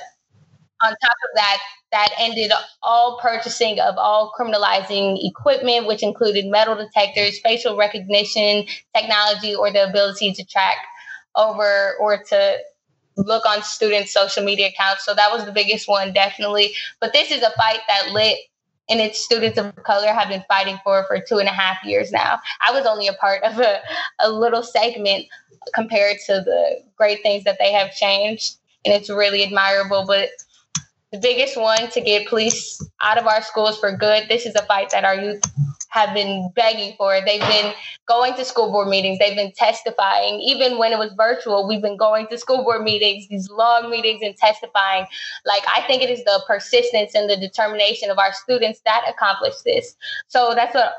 [0.82, 1.58] on top of that,
[1.92, 2.52] that ended
[2.82, 8.64] all purchasing of all criminalizing equipment, which included metal detectors, facial recognition
[8.94, 10.76] technology, or the ability to track
[11.34, 12.58] over or to
[13.16, 15.04] look on students' social media accounts.
[15.04, 16.74] So that was the biggest one, definitely.
[17.00, 18.38] But this is a fight that lit
[18.88, 22.12] and its students of color have been fighting for for two and a half years
[22.12, 22.38] now.
[22.66, 23.80] I was only a part of a,
[24.20, 25.26] a little segment
[25.74, 28.56] compared to the great things that they have changed.
[28.84, 30.04] And it's really admirable.
[30.06, 30.28] But
[31.16, 34.28] the biggest one to get police out of our schools for good.
[34.28, 35.42] This is a fight that our youth
[35.88, 37.18] have been begging for.
[37.24, 37.72] They've been
[38.06, 40.40] going to school board meetings, they've been testifying.
[40.40, 44.20] Even when it was virtual, we've been going to school board meetings, these long meetings,
[44.22, 45.06] and testifying.
[45.46, 49.54] Like, I think it is the persistence and the determination of our students that accomplish
[49.64, 49.96] this.
[50.28, 50.92] So that's what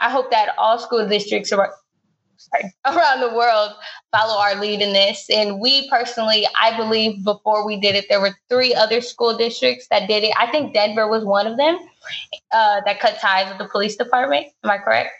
[0.00, 1.74] I hope that all school districts are
[2.38, 3.72] sorry, around the world
[4.12, 5.28] follow our lead in this.
[5.30, 9.86] And we personally, I believe before we did it, there were three other school districts
[9.90, 10.32] that did it.
[10.38, 11.78] I think Denver was one of them
[12.52, 14.46] uh, that cut ties with the police department.
[14.64, 15.10] Am I correct?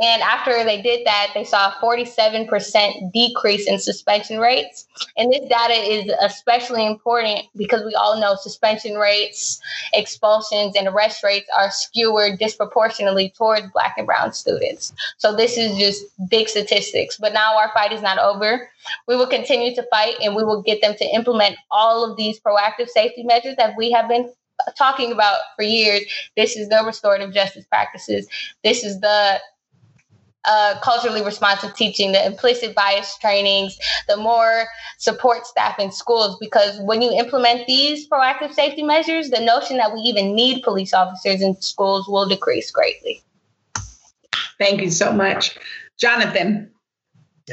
[0.00, 4.86] And after they did that, they saw a 47% decrease in suspension rates.
[5.16, 9.60] And this data is especially important because we all know suspension rates,
[9.92, 14.92] expulsions, and arrest rates are skewered disproportionately towards Black and Brown students.
[15.16, 17.16] So this is just big statistics.
[17.16, 18.70] But now our fight is not over.
[19.06, 22.38] We will continue to fight and we will get them to implement all of these
[22.40, 24.32] proactive safety measures that we have been
[24.76, 26.02] talking about for years.
[26.36, 28.28] This is the restorative justice practices.
[28.62, 29.40] This is the
[30.44, 33.78] uh, culturally responsive teaching, the implicit bias trainings,
[34.08, 34.64] the more
[34.96, 36.38] support staff in schools.
[36.40, 40.94] Because when you implement these proactive safety measures, the notion that we even need police
[40.94, 43.22] officers in schools will decrease greatly.
[44.58, 45.58] Thank you so much.
[45.98, 46.70] Jonathan.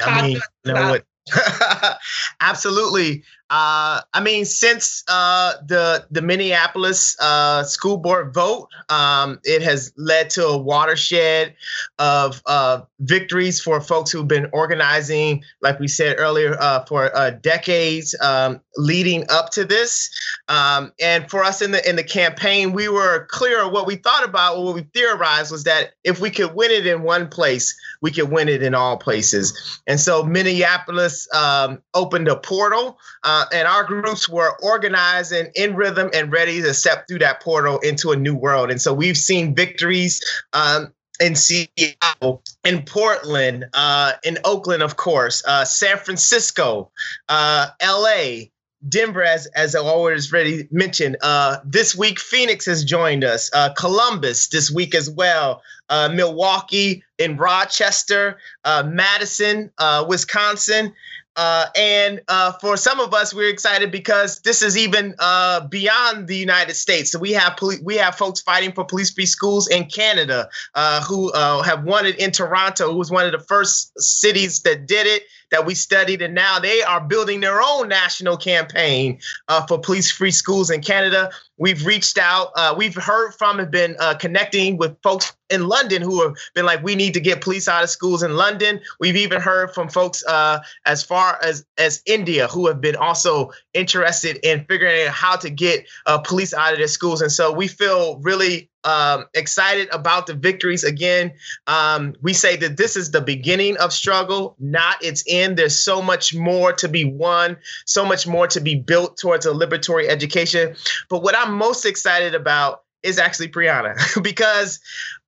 [0.03, 1.05] I mean, you know what?
[2.39, 3.23] Absolutely.
[3.51, 9.93] Uh, I mean, since uh, the the Minneapolis uh, school board vote, um, it has
[9.97, 11.53] led to a watershed
[11.99, 17.29] of uh, victories for folks who've been organizing, like we said earlier, uh, for uh,
[17.29, 20.09] decades um, leading up to this.
[20.47, 24.23] Um, and for us in the in the campaign, we were clear what we thought
[24.23, 24.57] about.
[24.57, 28.31] What we theorized was that if we could win it in one place, we could
[28.31, 29.79] win it in all places.
[29.85, 32.97] And so Minneapolis um, opened a portal.
[33.23, 37.19] Uh, uh, and our groups were organized and in rhythm and ready to step through
[37.19, 38.71] that portal into a new world.
[38.71, 40.23] And so we've seen victories
[40.53, 46.91] um, in Seattle, in Portland, uh, in Oakland, of course, uh, San Francisco,
[47.27, 48.45] uh, LA,
[48.87, 51.17] Denver, as as I always already mentioned.
[51.21, 53.49] Uh, this week, Phoenix has joined us.
[53.53, 55.61] Uh, Columbus this week as well.
[55.89, 60.93] Uh, Milwaukee, in Rochester, uh, Madison, uh, Wisconsin,
[61.35, 66.27] uh, and uh, for some of us, we're excited because this is even uh, beyond
[66.27, 67.11] the United States.
[67.11, 71.03] So we have poli- we have folks fighting for police free schools in Canada uh,
[71.03, 74.87] who uh, have won it in Toronto, who was one of the first cities that
[74.87, 75.23] did it
[75.55, 80.11] that we studied, and now they are building their own national campaign uh, for police
[80.11, 81.29] free schools in Canada.
[81.57, 86.01] We've reached out, uh, we've heard from and been uh, connecting with folks in London
[86.01, 88.81] who have been like, we need to get police out of schools in London.
[88.99, 93.51] We've even heard from folks uh, as far as as India who have been also
[93.73, 97.53] interested in figuring out how to get uh, police out of their schools, and so
[97.53, 101.33] we feel really um, excited about the victories again.
[101.67, 105.57] Um, we say that this is the beginning of struggle, not its end.
[105.57, 109.51] There's so much more to be won, so much more to be built towards a
[109.51, 110.75] liberatory education.
[111.09, 114.79] But what I'm most excited about is actually Priyana because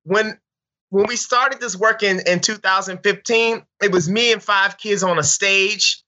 [0.04, 0.38] when
[0.90, 5.18] when we started this work in, in 2015, it was me and five kids on
[5.18, 6.02] a stage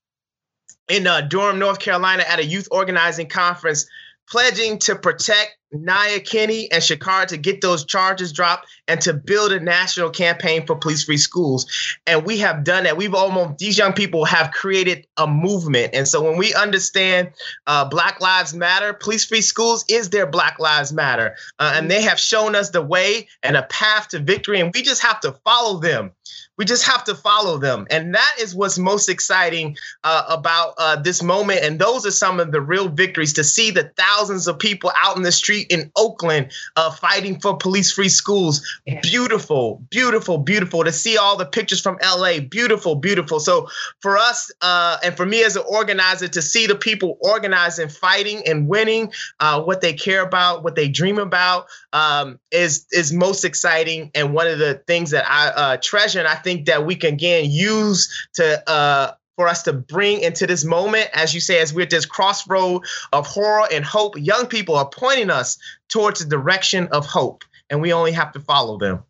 [0.87, 3.85] in uh, Durham, North Carolina, at a youth organizing conference,
[4.31, 9.51] pledging to protect Niya Kenny and Shakar to get those charges dropped and to build
[9.51, 11.65] a national campaign for police free schools.
[12.05, 12.97] And we have done that.
[12.97, 15.93] We've almost, these young people have created a movement.
[15.93, 17.31] And so when we understand
[17.67, 21.35] uh, Black Lives Matter, police free schools is their Black Lives Matter.
[21.59, 24.59] Uh, and they have shown us the way and a path to victory.
[24.59, 26.11] And we just have to follow them.
[26.57, 27.87] We just have to follow them.
[27.89, 31.61] And that is what's most exciting uh, about uh, this moment.
[31.63, 35.17] And those are some of the real victories to see the thousands of people out
[35.17, 38.61] in the street in Oakland uh, fighting for police free schools.
[39.01, 42.39] Beautiful, beautiful, beautiful to see all the pictures from LA.
[42.39, 43.39] Beautiful, beautiful.
[43.39, 43.67] So
[44.01, 48.43] for us uh, and for me as an organizer to see the people organizing, fighting,
[48.45, 53.45] and winning uh, what they care about, what they dream about um, is, is most
[53.45, 56.19] exciting and one of the things that I uh, treasure.
[56.19, 60.45] And I think that we can again use to uh, for us to bring into
[60.45, 62.83] this moment, as you say, as we're at this crossroad
[63.13, 67.81] of horror and hope, young people are pointing us towards the direction of hope, and
[67.81, 69.03] we only have to follow them.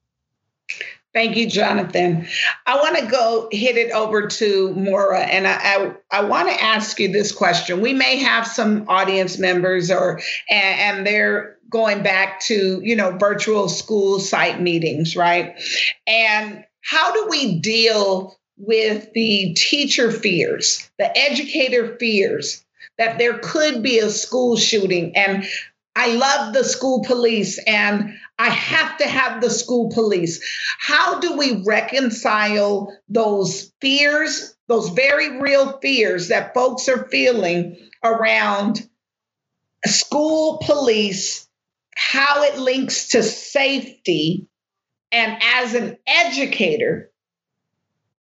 [1.13, 2.25] Thank you, Jonathan.
[2.65, 6.63] I want to go hit it over to Maura, and I, I, I want to
[6.63, 7.81] ask you this question.
[7.81, 13.17] We may have some audience members, or and, and they're going back to you know
[13.17, 15.61] virtual school site meetings, right?
[16.07, 22.63] And how do we deal with the teacher fears, the educator fears
[22.97, 25.15] that there could be a school shooting?
[25.15, 25.45] And
[25.95, 30.41] I love the school police and I have to have the school police.
[30.79, 38.87] How do we reconcile those fears, those very real fears that folks are feeling around
[39.85, 41.47] school police,
[41.95, 44.47] how it links to safety
[45.11, 47.11] and as an educator,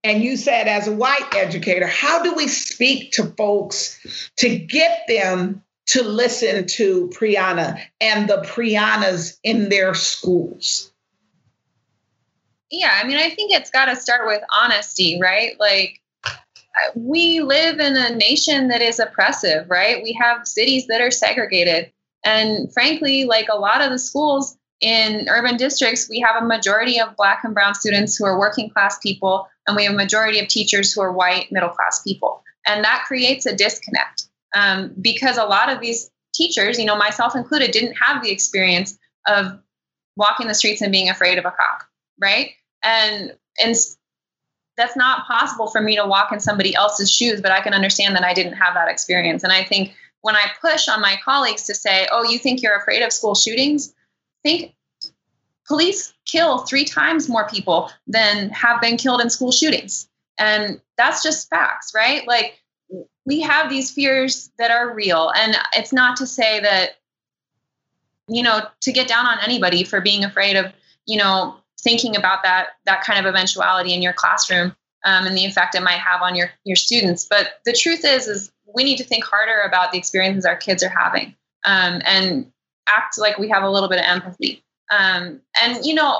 [0.03, 5.03] and you said as a white educator, how do we speak to folks to get
[5.07, 10.91] them to listen to Priyana and the Priyanas in their schools?
[12.71, 15.59] Yeah, I mean, I think it's got to start with honesty, right?
[15.59, 16.01] Like,
[16.95, 20.01] we live in a nation that is oppressive, right?
[20.01, 21.91] We have cities that are segregated.
[22.23, 26.99] And frankly, like a lot of the schools, in urban districts, we have a majority
[26.99, 30.39] of Black and Brown students who are working class people, and we have a majority
[30.39, 32.43] of teachers who are white middle class people.
[32.67, 34.23] And that creates a disconnect
[34.55, 38.97] um, because a lot of these teachers, you know, myself included, didn't have the experience
[39.27, 39.59] of
[40.15, 41.83] walking the streets and being afraid of a cop,
[42.19, 42.51] right?
[42.83, 43.75] And and
[44.77, 48.15] that's not possible for me to walk in somebody else's shoes, but I can understand
[48.15, 49.43] that I didn't have that experience.
[49.43, 52.77] And I think when I push on my colleagues to say, "Oh, you think you're
[52.77, 53.93] afraid of school shootings?"
[54.43, 54.75] Think
[55.67, 60.09] police kill three times more people than have been killed in school shootings.
[60.37, 62.27] And that's just facts, right?
[62.27, 62.59] Like
[63.25, 65.31] we have these fears that are real.
[65.35, 66.97] And it's not to say that,
[68.27, 70.73] you know, to get down on anybody for being afraid of,
[71.05, 74.75] you know, thinking about that that kind of eventuality in your classroom
[75.05, 77.25] um, and the effect it might have on your your students.
[77.29, 80.83] But the truth is, is we need to think harder about the experiences our kids
[80.83, 81.35] are having
[81.65, 82.51] um, and
[82.87, 84.63] act like we have a little bit of empathy.
[84.91, 86.19] Um, and you know,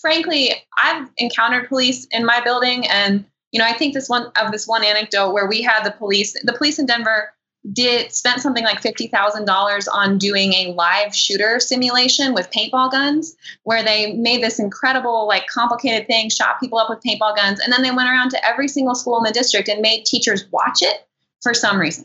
[0.00, 4.52] frankly, I've encountered police in my building, and you know, I think this one of
[4.52, 7.32] this one anecdote where we had the police, the police in Denver
[7.72, 12.90] did spent something like fifty thousand dollars on doing a live shooter simulation with paintball
[12.90, 17.60] guns, where they made this incredible, like complicated thing, shot people up with paintball guns,
[17.60, 20.46] and then they went around to every single school in the district and made teachers
[20.52, 21.06] watch it
[21.40, 22.04] for some reason.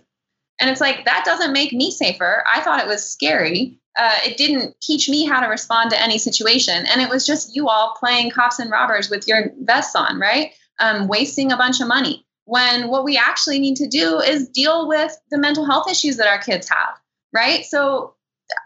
[0.59, 2.43] And it's like that doesn't make me safer.
[2.51, 3.79] I thought it was scary.
[3.97, 7.55] Uh, it didn't teach me how to respond to any situation, and it was just
[7.55, 10.53] you all playing cops and robbers with your vests on, right?
[10.79, 14.87] Um, wasting a bunch of money when what we actually need to do is deal
[14.87, 16.97] with the mental health issues that our kids have,
[17.33, 17.65] right?
[17.65, 18.13] So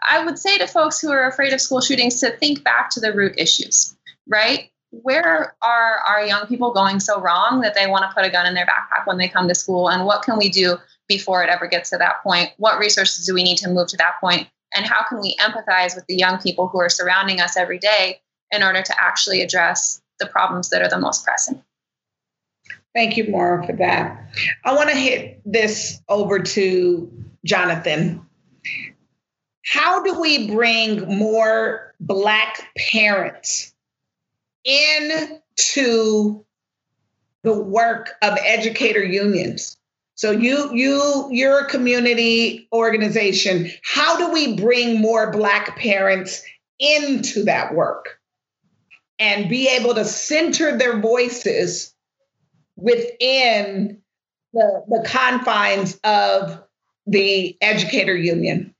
[0.08, 3.00] I would say to folks who are afraid of school shootings to think back to
[3.00, 3.96] the root issues,
[4.28, 4.70] right?
[4.90, 8.46] Where are our young people going so wrong that they want to put a gun
[8.46, 9.90] in their backpack when they come to school?
[9.90, 10.76] And what can we do
[11.08, 12.50] before it ever gets to that point?
[12.58, 14.46] What resources do we need to move to that point?
[14.74, 18.20] And how can we empathize with the young people who are surrounding us every day
[18.50, 21.62] in order to actually address the problems that are the most pressing?
[22.94, 24.30] Thank you, Maura, for that.
[24.64, 27.10] I want to hit this over to
[27.44, 28.20] Jonathan.
[29.64, 33.72] How do we bring more Black parents
[34.64, 36.44] into
[37.42, 39.76] the work of educator unions?
[40.22, 43.72] So you you you're a community organization.
[43.82, 46.44] How do we bring more black parents
[46.78, 48.20] into that work
[49.18, 51.92] and be able to center their voices
[52.76, 54.00] within
[54.52, 56.62] the, the confines of
[57.04, 58.71] the educator union.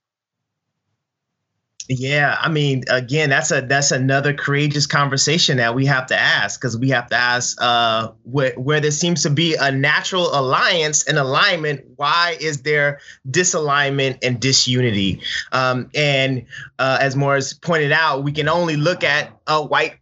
[1.89, 6.61] Yeah, I mean, again, that's a that's another courageous conversation that we have to ask
[6.61, 11.07] because we have to ask uh, where where there seems to be a natural alliance
[11.09, 11.85] and alignment.
[11.97, 15.21] Why is there disalignment and disunity?
[15.51, 16.47] Um, and
[16.79, 19.97] uh, as Morris pointed out, we can only look at a white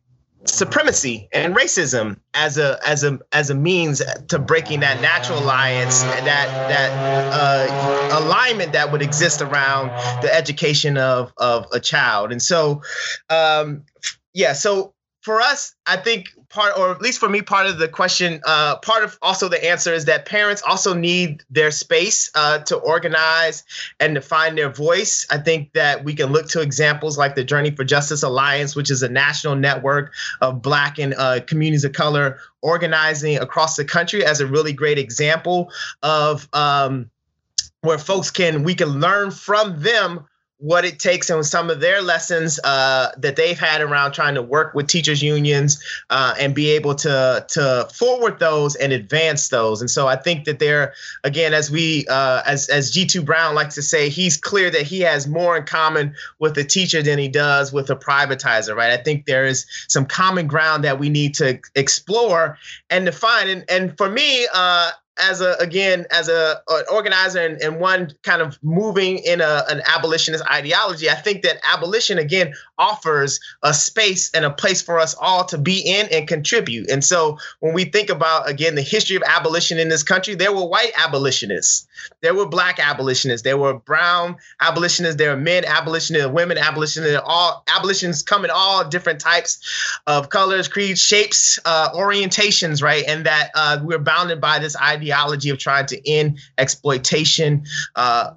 [0.51, 6.05] supremacy and racism as a as a as a means to breaking that natural alliance
[6.24, 6.98] that that
[7.30, 7.68] uh,
[8.11, 12.32] alignment that would exist around the education of of a child.
[12.32, 12.82] And so
[13.28, 13.84] um
[14.34, 17.88] yeah so for us, I think part, or at least for me, part of the
[17.88, 22.59] question, uh, part of also the answer is that parents also need their space uh,
[22.59, 23.64] to organize
[24.01, 25.26] and to find their voice.
[25.30, 28.90] I think that we can look to examples like the Journey for Justice Alliance, which
[28.90, 34.24] is a national network of Black and uh, communities of color organizing across the country,
[34.24, 35.70] as a really great example
[36.03, 36.48] of.
[36.53, 37.11] Um,
[37.82, 40.26] where folks can we can learn from them
[40.61, 44.43] what it takes and some of their lessons uh, that they've had around trying to
[44.43, 49.81] work with teachers unions uh, and be able to to forward those and advance those.
[49.81, 50.93] And so I think that there,
[51.25, 55.01] again, as we uh, as as Jitu Brown likes to say, he's clear that he
[55.01, 58.77] has more in common with a teacher than he does with a privatizer.
[58.77, 58.93] Right?
[58.93, 62.59] I think there is some common ground that we need to explore
[62.91, 63.49] and define.
[63.49, 64.91] And and for me, uh,
[65.23, 69.64] as a again as a an organizer and, and one kind of moving in a,
[69.68, 74.99] an abolitionist ideology i think that abolition again offers a space and a place for
[74.99, 76.91] us all to be in and contribute.
[76.91, 80.53] And so when we think about again the history of abolition in this country there
[80.53, 81.87] were white abolitionists
[82.22, 87.64] there were black abolitionists there were brown abolitionists there were men abolitionists women abolitionists all
[87.74, 93.51] abolitionists come in all different types of colors creeds shapes uh, orientations right and that
[93.55, 97.64] uh, we're bounded by this ideology of trying to end exploitation.
[97.94, 98.32] Uh,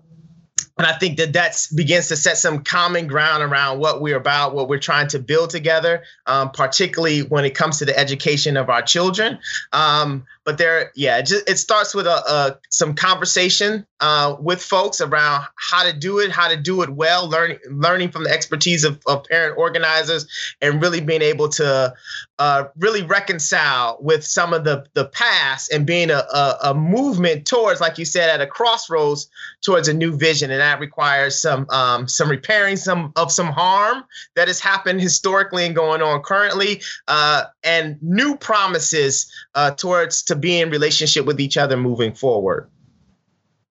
[0.78, 4.56] and I think that that begins to set some common ground around what we're about,
[4.56, 8.70] what we're trying to build together, um, particularly when it comes to the education of
[8.70, 9.38] our children.
[9.72, 14.62] Um, but there, yeah, it, just, it starts with a, a some conversation uh, with
[14.62, 18.32] folks around how to do it, how to do it well, learning learning from the
[18.32, 20.28] expertise of, of parent organizers,
[20.60, 21.94] and really being able to
[22.40, 27.46] uh, really reconcile with some of the the past and being a, a, a, movement
[27.46, 29.30] towards, like you said, at a crossroads
[29.62, 34.04] towards a new vision, and that requires some um, some repairing some of some harm
[34.36, 40.36] that has happened historically and going on currently, uh, and new promises uh, towards to
[40.36, 42.68] be in relationship with each other moving forward.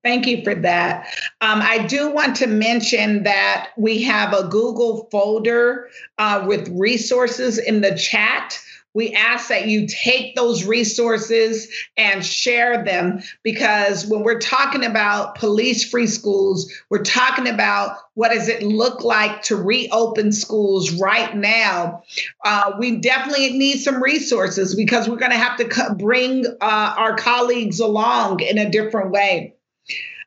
[0.03, 1.07] Thank you for that.
[1.41, 5.89] Um, I do want to mention that we have a Google folder
[6.19, 8.59] uh, with resources in the chat.
[8.95, 15.37] We ask that you take those resources and share them because when we're talking about
[15.37, 21.35] police free schools, we're talking about what does it look like to reopen schools right
[21.35, 22.03] now.
[22.45, 26.95] Uh, we definitely need some resources because we're going to have to co- bring uh,
[26.99, 29.52] our colleagues along in a different way.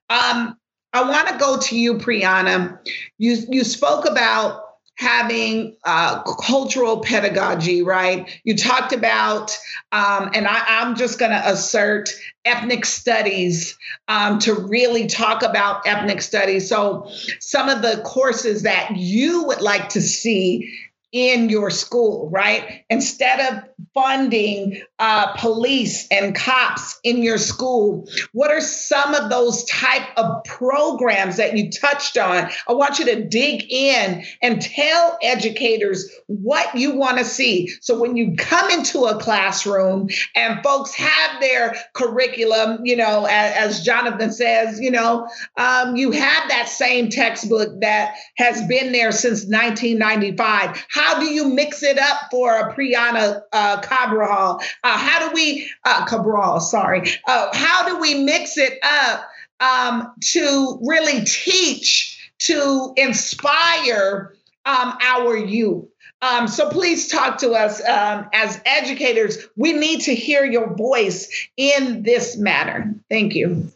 [0.10, 0.58] Um,
[0.94, 2.80] I want to go to you, Priyana.
[3.18, 4.62] You you spoke about
[4.98, 8.40] having uh, cultural pedagogy, right?
[8.46, 9.58] You talked about,
[9.92, 12.10] um, and I, am just going to assert
[12.46, 13.78] ethnic studies
[14.08, 16.70] um, to really talk about ethnic studies.
[16.70, 17.10] So,
[17.42, 20.74] some of the courses that you would like to see
[21.12, 22.84] in your school, right?
[22.90, 23.64] Instead of
[23.94, 30.44] funding uh, police and cops in your school, what are some of those type of
[30.44, 32.50] programs that you touched on?
[32.68, 37.70] I want you to dig in and tell educators what you want to see.
[37.82, 43.78] So when you come into a classroom and folks have their curriculum, you know, as,
[43.78, 49.12] as Jonathan says, you know, um, you have that same textbook that has been there
[49.12, 50.86] since 1995.
[50.90, 54.62] How do you mix it up for a Priyana uh, Cabral?
[54.84, 57.02] Uh, how do we, uh, Cabral, sorry.
[57.28, 59.28] Uh, how do we mix it up
[59.60, 64.36] um, to really teach, to inspire
[64.66, 65.86] um, our youth?
[66.22, 69.38] Um, so please talk to us um, as educators.
[69.56, 72.94] We need to hear your voice in this matter.
[73.10, 73.72] Thank you.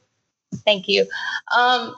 [0.66, 1.08] Thank you.
[1.56, 1.96] Um,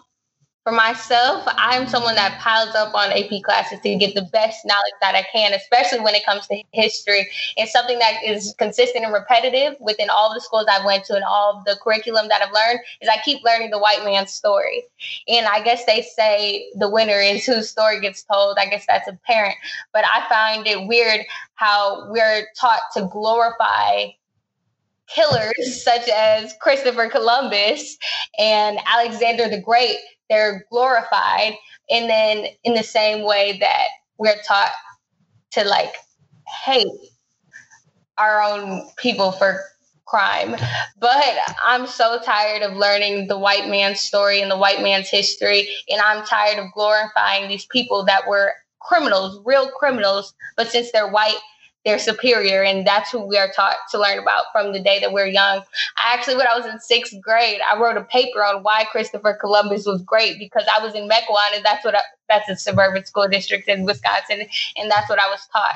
[0.63, 4.93] for myself, I'm someone that piles up on AP classes to get the best knowledge
[5.01, 7.27] that I can, especially when it comes to history.
[7.57, 11.23] It's something that is consistent and repetitive within all the schools I've went to and
[11.23, 14.83] all the curriculum that I've learned is I keep learning the white man's story.
[15.27, 18.57] And I guess they say the winner is whose story gets told.
[18.59, 19.55] I guess that's apparent.
[19.93, 21.21] But I find it weird
[21.55, 24.09] how we're taught to glorify
[25.07, 27.97] killers such as Christopher Columbus
[28.37, 29.97] and Alexander the Great
[30.31, 31.53] they're glorified
[31.89, 34.71] and then in the same way that we're taught
[35.51, 35.93] to like
[36.63, 36.87] hate
[38.17, 39.61] our own people for
[40.05, 40.55] crime.
[40.99, 45.69] But i'm so tired of learning the white man's story and the white man's history
[45.89, 48.51] and i'm tired of glorifying these people that were
[48.81, 51.37] criminals real criminals but since they're white
[51.85, 55.11] they're superior and that's who we are taught to learn about from the day that
[55.13, 55.61] we're young.
[55.97, 59.37] I actually when i was in sixth grade i wrote a paper on why christopher
[59.39, 63.05] columbus was great because i was in mequon and that's what I, that's a suburban
[63.05, 64.41] school district in wisconsin
[64.77, 65.75] and that's what i was taught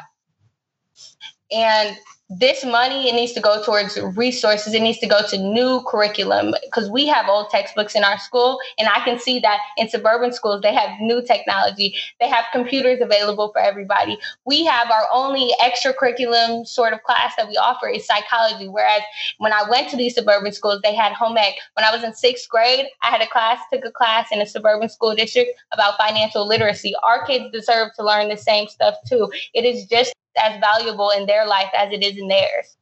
[1.52, 1.98] and
[2.30, 4.74] this money it needs to go towards resources.
[4.74, 8.60] It needs to go to new curriculum because we have old textbooks in our school
[8.80, 11.96] and i can see that in suburban schools they have new technology.
[12.20, 14.18] They have computers available for everybody.
[14.44, 19.02] We have our only extracurriculum sort of class that we offer is psychology whereas
[19.38, 21.54] when i went to these suburban schools they had home ec.
[21.74, 24.48] When i was in sixth grade i had a class took a class in a
[24.48, 26.94] suburban school district about financial literacy.
[27.04, 29.32] Our kids deserve to learn the same stuff too.
[29.54, 32.78] It is just as valuable in their life as it is in theirs.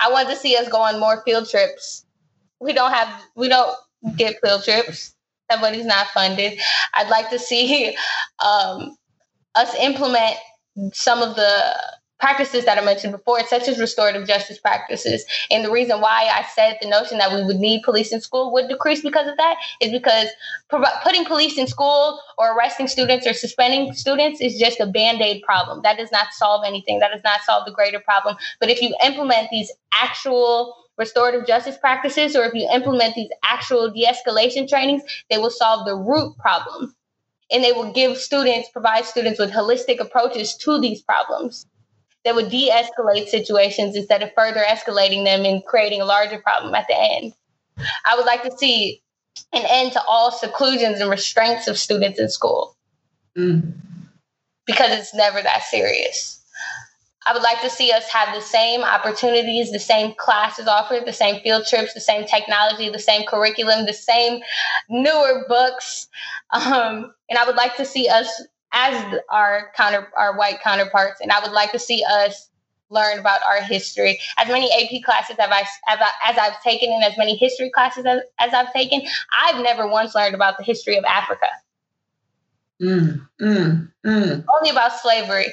[0.00, 2.04] I want to see us go on more field trips.
[2.60, 3.76] We don't have we don't
[4.16, 5.14] get field trips.
[5.50, 6.58] Somebody's not funded.
[6.94, 7.96] I'd like to see
[8.44, 8.96] um,
[9.54, 10.36] us implement
[10.92, 11.74] some of the
[12.18, 15.24] practices that I mentioned before, such as restorative justice practices.
[15.50, 18.52] And the reason why I said the notion that we would need police in school
[18.52, 20.28] would decrease because of that is because
[21.02, 25.42] putting police in school or arresting students or suspending students is just a band aid
[25.42, 25.82] problem.
[25.82, 28.36] That does not solve anything, that does not solve the greater problem.
[28.60, 33.90] But if you implement these actual restorative justice practices or if you implement these actual
[33.90, 36.94] de escalation trainings, they will solve the root problem.
[37.50, 41.66] And they will give students, provide students with holistic approaches to these problems
[42.26, 46.88] that would de-escalate situations instead of further escalating them and creating a larger problem at
[46.88, 47.32] the end.
[48.04, 49.00] I would like to see
[49.52, 52.76] an end to all seclusions and restraints of students in school
[53.38, 53.72] mm.
[54.66, 56.42] because it's never that serious.
[57.26, 61.12] I would like to see us have the same opportunities, the same classes offered, the
[61.12, 64.40] same field trips, the same technology, the same curriculum, the same
[64.88, 66.08] newer books.
[66.52, 68.42] Um, and I would like to see us
[68.76, 72.50] as our counter our white counterparts and i would like to see us
[72.90, 77.16] learn about our history as many ap classes as, I, as i've taken and as
[77.18, 79.02] many history classes as, as i've taken
[79.42, 81.46] i've never once learned about the history of africa
[82.80, 84.44] mm, mm, mm.
[84.56, 85.46] only about slavery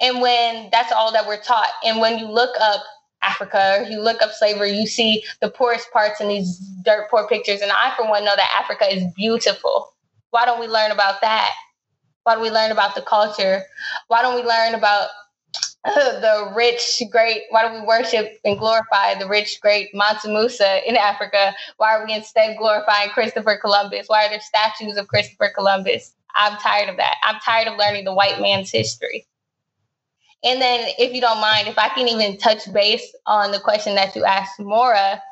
[0.00, 2.80] and when that's all that we're taught and when you look up
[3.24, 7.28] Africa, or you look up slavery, you see the poorest parts in these dirt poor
[7.28, 7.60] pictures.
[7.60, 9.94] And I, for one, know that Africa is beautiful.
[10.30, 11.52] Why don't we learn about that?
[12.24, 13.62] Why don't we learn about the culture?
[14.08, 15.08] Why don't we learn about
[15.84, 20.96] the rich, great, why do we worship and glorify the rich, great Mansa Musa in
[20.96, 21.54] Africa?
[21.76, 24.06] Why are we instead glorifying Christopher Columbus?
[24.06, 26.14] Why are there statues of Christopher Columbus?
[26.36, 27.16] I'm tired of that.
[27.24, 29.26] I'm tired of learning the white man's history.
[30.44, 33.94] And then, if you don't mind, if I can even touch base on the question
[33.94, 35.22] that you asked Maura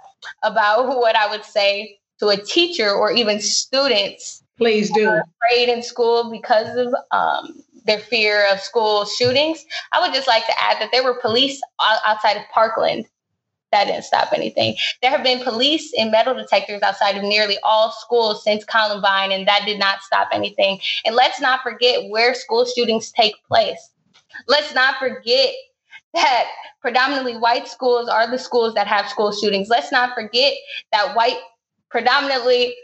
[0.42, 4.42] about what I would say to a teacher or even students.
[4.60, 5.08] Please do.
[5.08, 9.64] Afraid in school because of um, their fear of school shootings.
[9.92, 11.58] I would just like to add that there were police
[12.06, 13.06] outside of Parkland.
[13.72, 14.76] That didn't stop anything.
[15.00, 19.48] There have been police and metal detectors outside of nearly all schools since Columbine, and
[19.48, 20.78] that did not stop anything.
[21.06, 23.90] And let's not forget where school shootings take place.
[24.46, 25.54] Let's not forget
[26.14, 26.48] that
[26.82, 29.68] predominantly white schools are the schools that have school shootings.
[29.70, 30.52] Let's not forget
[30.92, 31.38] that white,
[31.88, 32.74] predominantly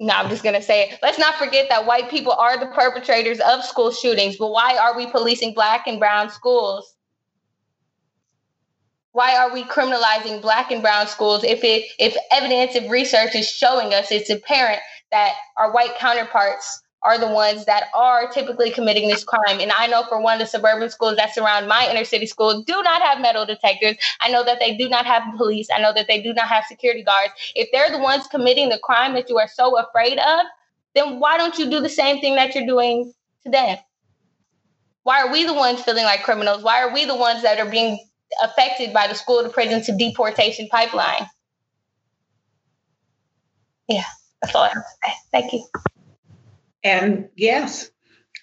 [0.00, 3.38] no, I'm just going to say, let's not forget that white people are the perpetrators
[3.40, 4.38] of school shootings.
[4.38, 6.96] But why are we policing black and brown schools?
[9.12, 13.50] Why are we criminalizing black and brown schools if it if evidence of research is
[13.50, 19.08] showing us it's apparent that our white counterparts are the ones that are typically committing
[19.08, 19.60] this crime.
[19.60, 22.82] And I know for one, the suburban schools that surround my inner city school do
[22.82, 23.96] not have metal detectors.
[24.20, 25.68] I know that they do not have police.
[25.74, 27.32] I know that they do not have security guards.
[27.54, 30.44] If they're the ones committing the crime that you are so afraid of,
[30.94, 33.12] then why don't you do the same thing that you're doing
[33.44, 33.78] to them?
[35.04, 36.62] Why are we the ones feeling like criminals?
[36.62, 37.98] Why are we the ones that are being
[38.42, 41.26] affected by the school to prison to deportation pipeline?
[43.88, 44.04] Yeah,
[44.42, 45.12] that's all I have to say.
[45.32, 45.64] Thank you.
[46.82, 47.90] And yes,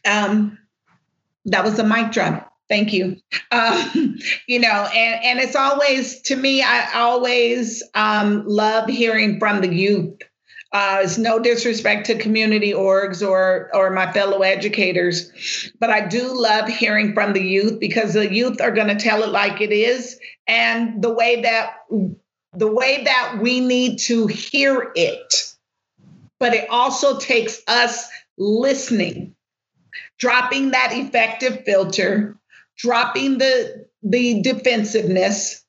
[0.05, 0.57] um,
[1.45, 2.53] that was a mic drop.
[2.69, 3.18] Thank you.
[3.51, 9.61] Um, you know, and, and it's always, to me, I always um, love hearing from
[9.61, 10.22] the youth.
[10.73, 16.38] Uh, it's no disrespect to community orgs or or my fellow educators, but I do
[16.38, 19.72] love hearing from the youth because the youth are going to tell it like it
[19.72, 21.77] is, and the way that
[22.51, 25.55] the way that we need to hear it.
[26.38, 29.35] But it also takes us listening,
[30.18, 32.38] dropping that effective filter,
[32.77, 35.64] dropping the the defensiveness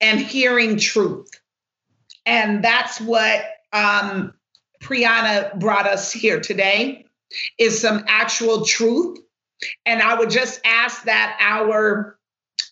[0.00, 1.28] and hearing truth.
[2.24, 4.34] And that's what um,
[4.82, 7.06] Priyana brought us here today
[7.58, 9.18] is some actual truth.
[9.84, 12.18] And I would just ask that our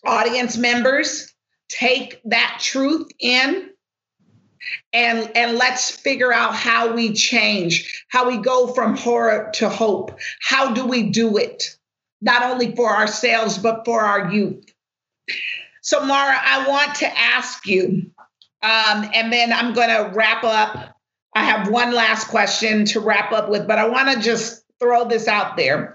[0.05, 1.33] audience members
[1.67, 3.69] take that truth in
[4.93, 10.17] and and let's figure out how we change how we go from horror to hope.
[10.41, 11.77] How do we do it?
[12.21, 14.65] Not only for ourselves but for our youth.
[15.81, 18.11] So Maura i want to ask you
[18.61, 20.97] um, and then i'm going to wrap up.
[21.35, 25.05] I have one last question to wrap up with but i want to just throw
[25.05, 25.94] this out there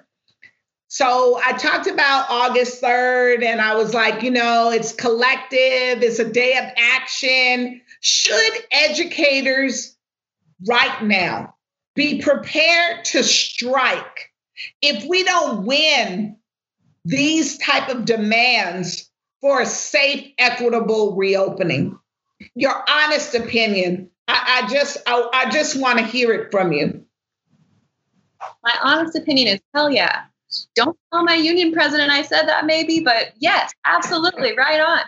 [0.92, 6.18] so I talked about August 3rd, and I was like, you know, it's collective, it's
[6.18, 7.80] a day of action.
[8.00, 9.96] Should educators
[10.68, 11.54] right now
[11.94, 14.32] be prepared to strike
[14.82, 16.36] if we don't win
[17.04, 19.08] these type of demands
[19.40, 21.96] for a safe, equitable reopening?
[22.56, 24.10] Your honest opinion.
[24.26, 27.04] I, I just I, I just want to hear it from you.
[28.64, 30.24] My honest opinion is hell yeah.
[30.74, 35.00] Don't tell my union president I said that maybe, but yes, absolutely, right on.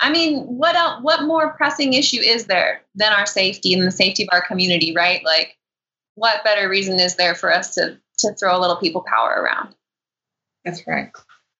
[0.00, 3.90] I mean, what else, what more pressing issue is there than our safety and the
[3.90, 5.24] safety of our community, right?
[5.24, 5.56] Like,
[6.14, 9.74] what better reason is there for us to to throw a little people power around?
[10.64, 11.10] That's right.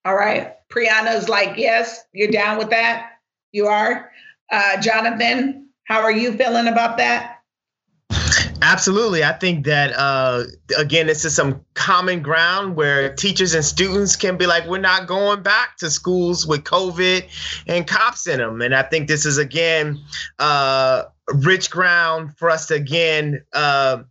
[0.05, 0.55] All right.
[0.69, 3.13] Priyana's like, yes, you're down with that.
[3.53, 4.11] You are.
[4.51, 7.34] Uh, Jonathan, how are you feeling about that?
[8.67, 9.23] Absolutely.
[9.23, 10.45] I think that, uh,
[10.79, 15.07] again, this is some common ground where teachers and students can be like, we're not
[15.07, 17.29] going back to schools with COVID
[17.67, 18.63] and cops in them.
[18.63, 20.01] And I think this is, again,
[20.39, 21.05] uh,
[21.35, 24.03] rich ground for us to, again, uh,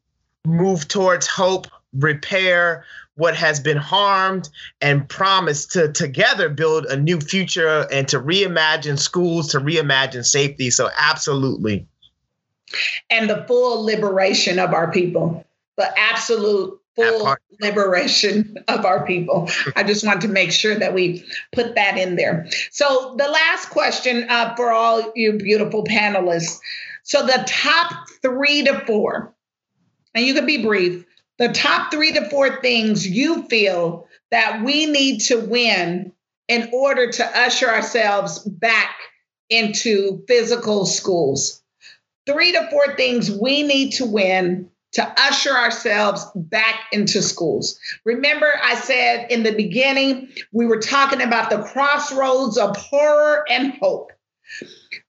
[0.46, 2.86] move towards hope, repair
[3.16, 4.50] what has been harmed,
[4.82, 10.70] and promise to together build a new future and to reimagine schools, to reimagine safety.
[10.70, 11.88] So, absolutely
[13.10, 15.46] and the full liberation of our people,
[15.78, 19.50] the absolute full liberation of our people.
[19.76, 22.48] I just want to make sure that we put that in there.
[22.72, 26.60] So, the last question uh, for all you beautiful panelists.
[27.04, 29.34] So, the top three to four,
[30.14, 31.06] and you can be brief,
[31.40, 36.12] the top three to four things you feel that we need to win
[36.48, 38.96] in order to usher ourselves back
[39.50, 41.63] into physical schools.
[42.26, 47.80] Three to four things we need to win to usher ourselves back into schools.
[48.06, 53.74] Remember, I said in the beginning, we were talking about the crossroads of horror and
[53.82, 54.12] hope.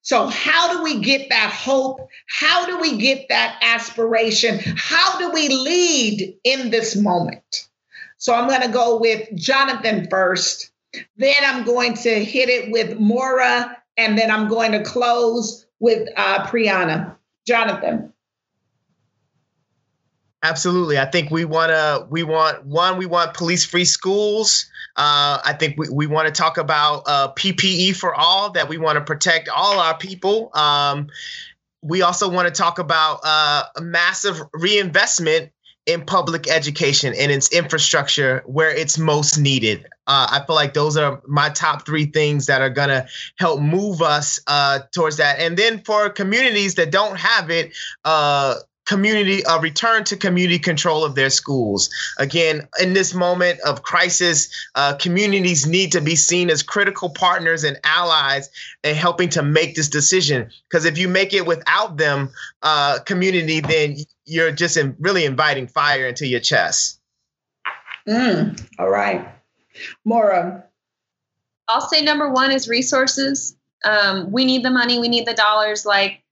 [0.01, 2.09] So, how do we get that hope?
[2.28, 4.59] How do we get that aspiration?
[4.77, 7.69] How do we lead in this moment?
[8.16, 10.70] So, I'm going to go with Jonathan first.
[11.16, 16.09] Then I'm going to hit it with Maura, and then I'm going to close with
[16.16, 17.16] uh, Priyana.
[17.46, 18.12] Jonathan.
[20.42, 20.98] Absolutely.
[20.98, 24.66] I think we want to, we want, one, we want police free schools.
[24.96, 28.76] Uh, I think we, we want to talk about uh, PPE for all, that we
[28.76, 30.51] want to protect all our people.
[30.55, 31.09] Um,
[31.80, 35.51] we also want to talk about uh, a massive reinvestment
[35.86, 39.85] in public education and its infrastructure where it's most needed.
[40.06, 43.06] Uh, I feel like those are my top three things that are to
[43.39, 45.39] help move us uh, towards that.
[45.39, 47.73] And then for communities that don't have it,
[48.05, 48.56] uh,
[48.86, 51.89] community a return to community control of their schools
[52.19, 57.65] again in this moment of crisis uh, communities need to be seen as critical partners
[57.65, 58.51] and allies
[58.82, 62.31] in helping to make this decision because if you make it without them
[62.62, 67.01] uh, community then you're just in, really inviting fire into your chest.
[68.09, 69.26] Mm, all right.
[70.05, 70.64] Maura
[71.68, 73.56] i'll say number one is resources.
[73.84, 75.84] Um, we need the money we need the dollars.
[75.84, 76.22] Like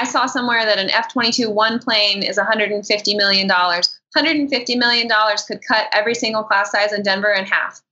[0.00, 3.48] I saw somewhere that an F 22 one plane is $150 million.
[3.48, 5.08] $150 million
[5.46, 7.82] could cut every single class size in Denver in half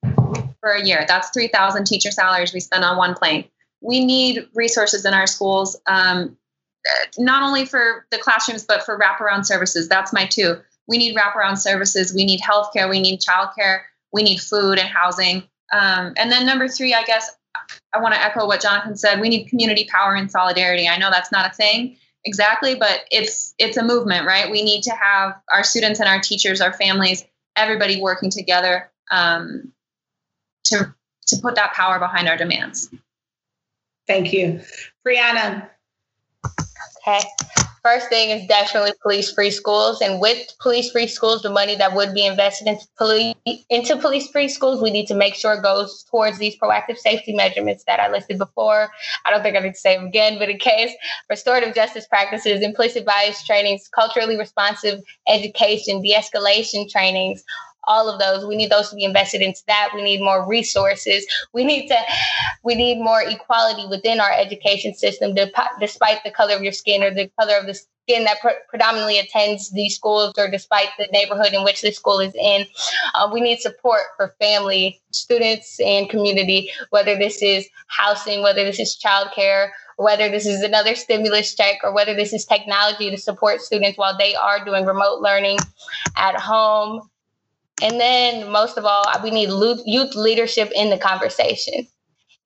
[0.61, 1.05] for a year.
[1.07, 3.45] That's 3,000 teacher salaries we spend on one plane.
[3.81, 6.37] We need resources in our schools, um,
[7.19, 9.89] not only for the classrooms, but for wraparound services.
[9.89, 10.57] That's my two.
[10.87, 12.15] We need wraparound services.
[12.15, 12.89] We need healthcare.
[12.89, 13.81] We need childcare.
[14.13, 15.45] We need food and housing.
[15.73, 17.31] Um, and then number three, I guess
[17.95, 19.21] I want to echo what Jonathan said.
[19.21, 20.87] We need community power and solidarity.
[20.89, 24.51] I know that's not a thing exactly, but it's it's a movement, right?
[24.51, 27.25] We need to have our students and our teachers, our families,
[27.57, 29.73] everybody working together um,
[30.65, 30.95] to
[31.27, 32.91] to put that power behind our demands.
[34.07, 34.61] Thank you,
[35.07, 35.69] Priyana.
[37.07, 37.21] Okay.
[37.85, 40.01] First thing is definitely police free schools.
[40.01, 43.35] And with police free schools, the money that would be invested into police
[43.69, 47.85] into police free schools, we need to make sure goes towards these proactive safety measurements
[47.87, 48.89] that I listed before.
[49.27, 50.93] I don't think I need to say them again, but in case
[51.29, 57.45] restorative justice practices, implicit bias trainings, culturally responsive education, de-escalation trainings,
[57.87, 58.45] all of those.
[58.45, 59.91] We need those to be invested into that.
[59.95, 61.27] We need more resources.
[61.53, 61.99] We need to
[62.63, 65.35] we need more equality within our education system
[65.81, 69.19] despite the color of your skin or the color of the skin that pre- predominantly
[69.19, 72.67] attends these schools or despite the neighborhood in which the school is in.
[73.15, 78.81] Uh, we need support for family students and community whether this is housing whether this
[78.81, 83.61] is childcare whether this is another stimulus check or whether this is technology to support
[83.61, 85.59] students while they are doing remote learning
[86.17, 87.01] at home
[87.83, 89.49] and then, most of all, we need
[89.87, 91.87] youth leadership in the conversation.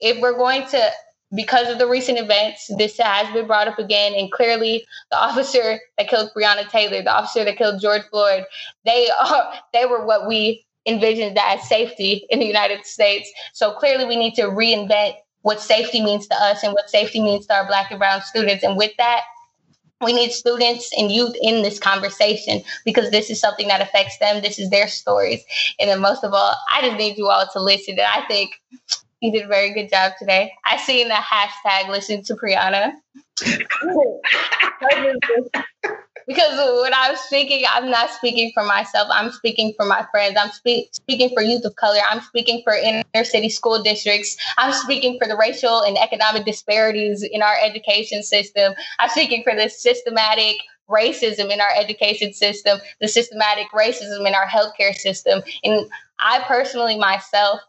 [0.01, 0.91] If we're going to,
[1.35, 5.81] because of the recent events, this has been brought up again, and clearly, the officer
[5.99, 8.45] that killed Breonna Taylor, the officer that killed George Floyd,
[8.85, 13.31] they are they were what we envisioned as safety in the United States.
[13.53, 17.47] So clearly, we need to reinvent what safety means to us and what safety means
[17.47, 18.65] to our Black and Brown students.
[18.65, 19.23] And with that,
[20.05, 24.43] we need students and youth in this conversation because this is something that affects them.
[24.43, 25.43] This is their stories.
[25.81, 27.99] And then most of all, I just need you all to listen.
[27.99, 28.53] And I think
[29.21, 30.53] you did a very good job today.
[30.65, 32.93] I seen the hashtag listen to Priyana.
[36.29, 39.09] because when I'm speaking, I'm not speaking for myself.
[39.11, 40.37] I'm speaking for my friends.
[40.39, 42.01] I'm spe- speaking for youth of color.
[42.09, 44.37] I'm speaking for inner city school districts.
[44.59, 48.75] I'm speaking for the racial and economic disparities in our education system.
[48.99, 50.57] I'm speaking for the systematic
[50.89, 55.43] racism in our education system, the systematic racism in our healthcare system.
[55.65, 55.89] And
[56.21, 57.61] I personally, myself,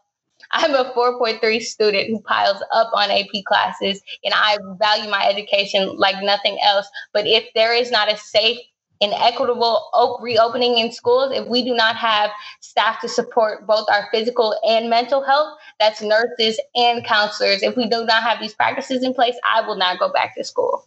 [0.52, 5.96] I'm a 4.3 student who piles up on AP classes and I value my education
[5.96, 6.88] like nothing else.
[7.12, 8.58] But if there is not a safe
[9.00, 13.88] and equitable op- reopening in schools, if we do not have staff to support both
[13.90, 18.54] our physical and mental health, that's nurses and counselors, if we do not have these
[18.54, 20.86] practices in place, I will not go back to school.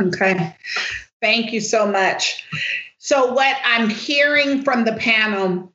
[0.00, 0.56] Okay.
[1.20, 2.44] Thank you so much.
[2.98, 5.72] So, what I'm hearing from the panel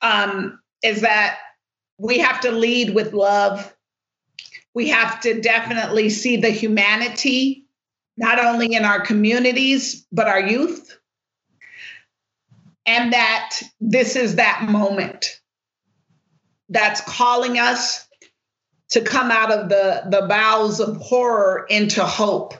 [0.00, 1.38] um, is that
[1.98, 3.74] we have to lead with love.
[4.74, 7.66] We have to definitely see the humanity,
[8.16, 10.98] not only in our communities, but our youth.
[12.86, 15.40] And that this is that moment.
[16.68, 18.06] that's calling us
[18.90, 22.54] to come out of the, the bowels of horror into hope.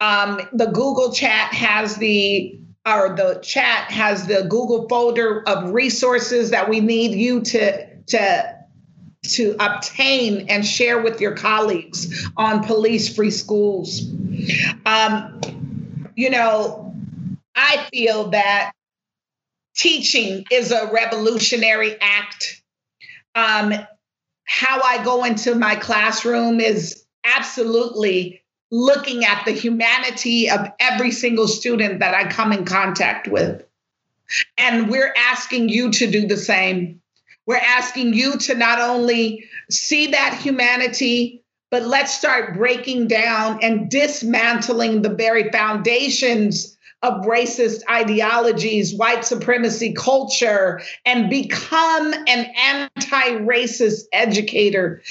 [0.00, 6.50] Um, the Google chat has the or the chat has the Google folder of resources
[6.50, 8.51] that we need you to to
[9.24, 14.02] to obtain and share with your colleagues on police free schools.
[14.84, 15.40] Um,
[16.16, 16.94] you know,
[17.54, 18.72] I feel that
[19.76, 22.62] teaching is a revolutionary act.
[23.34, 23.72] Um,
[24.44, 28.42] how I go into my classroom is absolutely
[28.72, 33.64] looking at the humanity of every single student that I come in contact with.
[34.56, 37.01] And we're asking you to do the same.
[37.52, 43.90] We're asking you to not only see that humanity, but let's start breaking down and
[43.90, 54.04] dismantling the very foundations of racist ideologies, white supremacy culture, and become an anti racist
[54.14, 55.02] educator,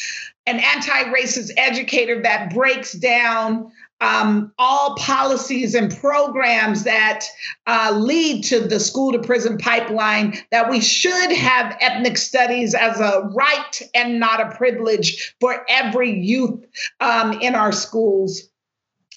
[0.48, 3.72] an anti racist educator that breaks down
[4.02, 7.24] um, all policies and programs that
[7.68, 13.00] uh, lead to the school to prison pipeline, that we should have ethnic studies as
[13.00, 16.66] a right and not a privilege for every youth
[17.00, 18.50] um, in our schools.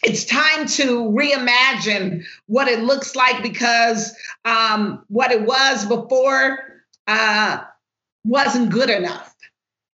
[0.02, 6.58] It's time to reimagine what it looks like because um, what it was before
[7.06, 7.64] uh,
[8.22, 9.34] wasn't good enough.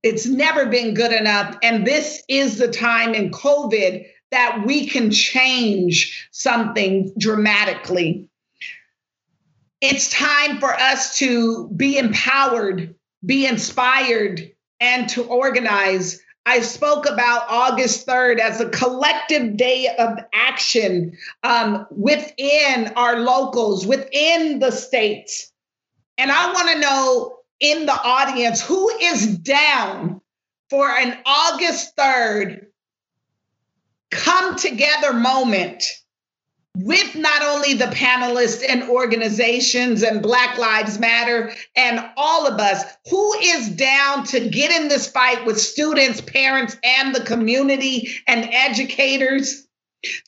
[0.04, 1.58] It's never been good enough.
[1.62, 8.28] And this is the time in COVID that we can change something dramatically.
[9.80, 12.96] It's time for us to be empowered,
[13.26, 16.22] be inspired, and to organize.
[16.46, 23.86] I spoke about August 3rd as a collective day of action um, within our locals,
[23.86, 25.52] within the states.
[26.18, 30.22] And I want to know in the audience who is down
[30.70, 32.67] for an August 3rd
[34.12, 35.84] come together moment
[36.76, 42.84] with not only the panelists and organizations and Black Lives Matter and all of us,
[43.10, 48.48] who is down to get in this fight with students, parents, and the community and
[48.52, 49.68] educators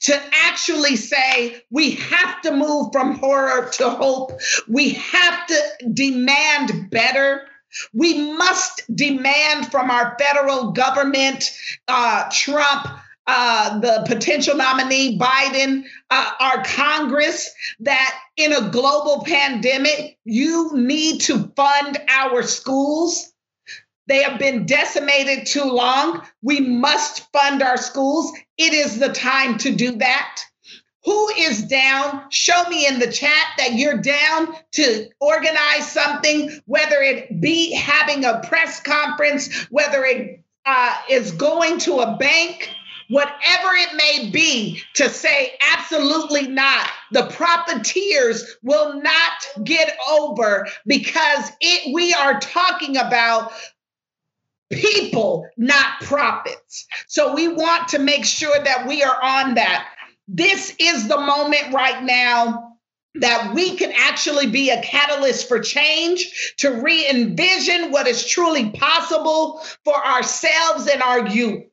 [0.01, 4.39] to actually say we have to move from horror to hope.
[4.67, 5.61] We have to
[5.93, 7.47] demand better.
[7.93, 11.51] We must demand from our federal government,
[11.87, 12.87] uh, Trump,
[13.31, 17.47] uh, the potential nominee Biden, uh, our Congress,
[17.79, 23.31] that in a global pandemic, you need to fund our schools.
[24.07, 26.23] They have been decimated too long.
[26.41, 28.31] We must fund our schools.
[28.57, 30.41] It is the time to do that.
[31.03, 32.23] Who is down?
[32.31, 38.25] Show me in the chat that you're down to organize something, whether it be having
[38.25, 42.71] a press conference, whether it uh, is going to a bank,
[43.09, 46.89] whatever it may be, to say absolutely not.
[47.11, 53.51] The profiteers will not get over because it we are talking about
[54.71, 56.85] people, not profits.
[57.07, 59.87] So we want to make sure that we are on that.
[60.27, 62.69] This is the moment right now
[63.15, 68.69] that we can actually be a catalyst for change, to re envision what is truly
[68.71, 71.63] possible for ourselves and our youth.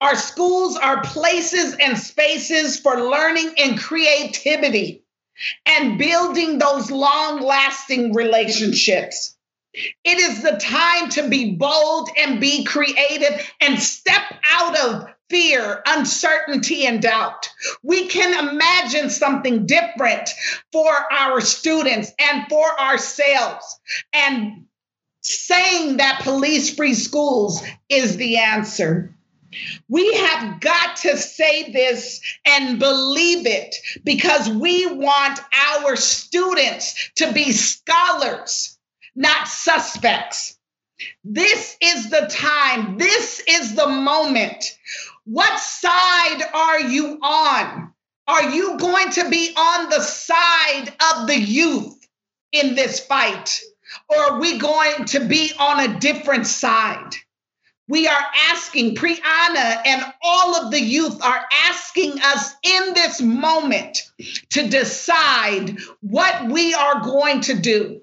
[0.00, 5.04] Our schools are places and spaces for learning and creativity
[5.66, 9.36] and building those long lasting relationships.
[9.72, 15.80] It is the time to be bold and be creative and step out of fear,
[15.86, 17.48] uncertainty, and doubt.
[17.82, 20.28] We can imagine something different
[20.72, 23.78] for our students and for ourselves.
[24.12, 24.64] And
[25.22, 29.14] saying that police free schools is the answer.
[29.88, 33.74] We have got to say this and believe it
[34.04, 38.78] because we want our students to be scholars,
[39.14, 40.56] not suspects.
[41.24, 44.64] This is the time, this is the moment.
[45.24, 47.92] What side are you on?
[48.28, 52.06] Are you going to be on the side of the youth
[52.52, 53.60] in this fight?
[54.08, 57.14] Or are we going to be on a different side?
[57.90, 64.08] We are asking, Priyana and all of the youth are asking us in this moment
[64.50, 68.00] to decide what we are going to do.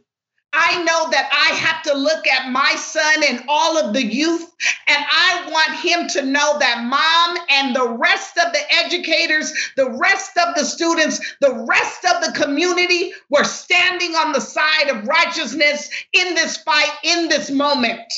[0.51, 4.51] I know that I have to look at my son and all of the youth,
[4.87, 9.89] and I want him to know that mom and the rest of the educators, the
[9.91, 15.07] rest of the students, the rest of the community were standing on the side of
[15.07, 18.11] righteousness in this fight, in this moment.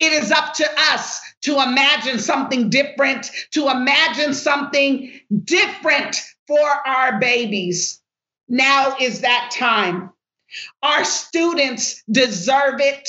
[0.00, 5.12] It is up to us to imagine something different, to imagine something
[5.44, 8.00] different for our babies.
[8.48, 10.10] Now is that time.
[10.82, 13.08] Our students deserve it.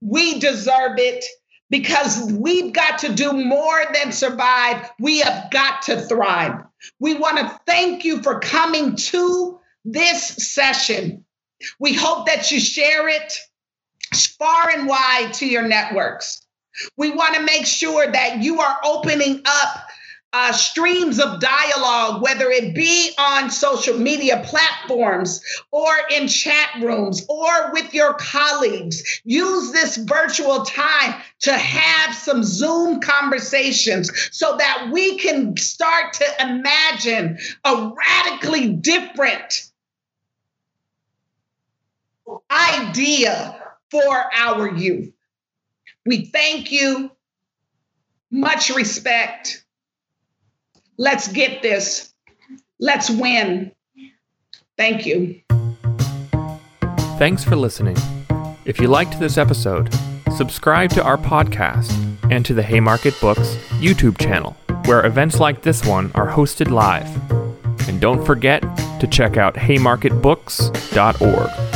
[0.00, 1.24] We deserve it
[1.70, 4.90] because we've got to do more than survive.
[5.00, 6.62] We have got to thrive.
[7.00, 11.24] We want to thank you for coming to this session.
[11.78, 13.38] We hope that you share it
[14.14, 16.46] far and wide to your networks.
[16.96, 19.86] We want to make sure that you are opening up
[20.32, 27.24] uh, streams of dialogue, whether it be on social media platforms or in chat rooms
[27.28, 29.20] or with your colleagues.
[29.24, 36.24] Use this virtual time to have some Zoom conversations so that we can start to
[36.40, 39.70] imagine a radically different
[42.50, 43.61] idea
[43.92, 45.12] for our youth.
[46.04, 47.12] We thank you.
[48.32, 49.62] Much respect
[50.98, 52.12] Let's get this.
[52.78, 53.72] Let's win.
[54.76, 55.40] Thank you.
[57.18, 57.96] Thanks for listening.
[58.64, 59.92] If you liked this episode,
[60.36, 61.90] subscribe to our podcast
[62.30, 67.08] and to the Haymarket Books YouTube channel, where events like this one are hosted live.
[67.88, 68.62] And don't forget
[69.00, 71.71] to check out haymarketbooks.org.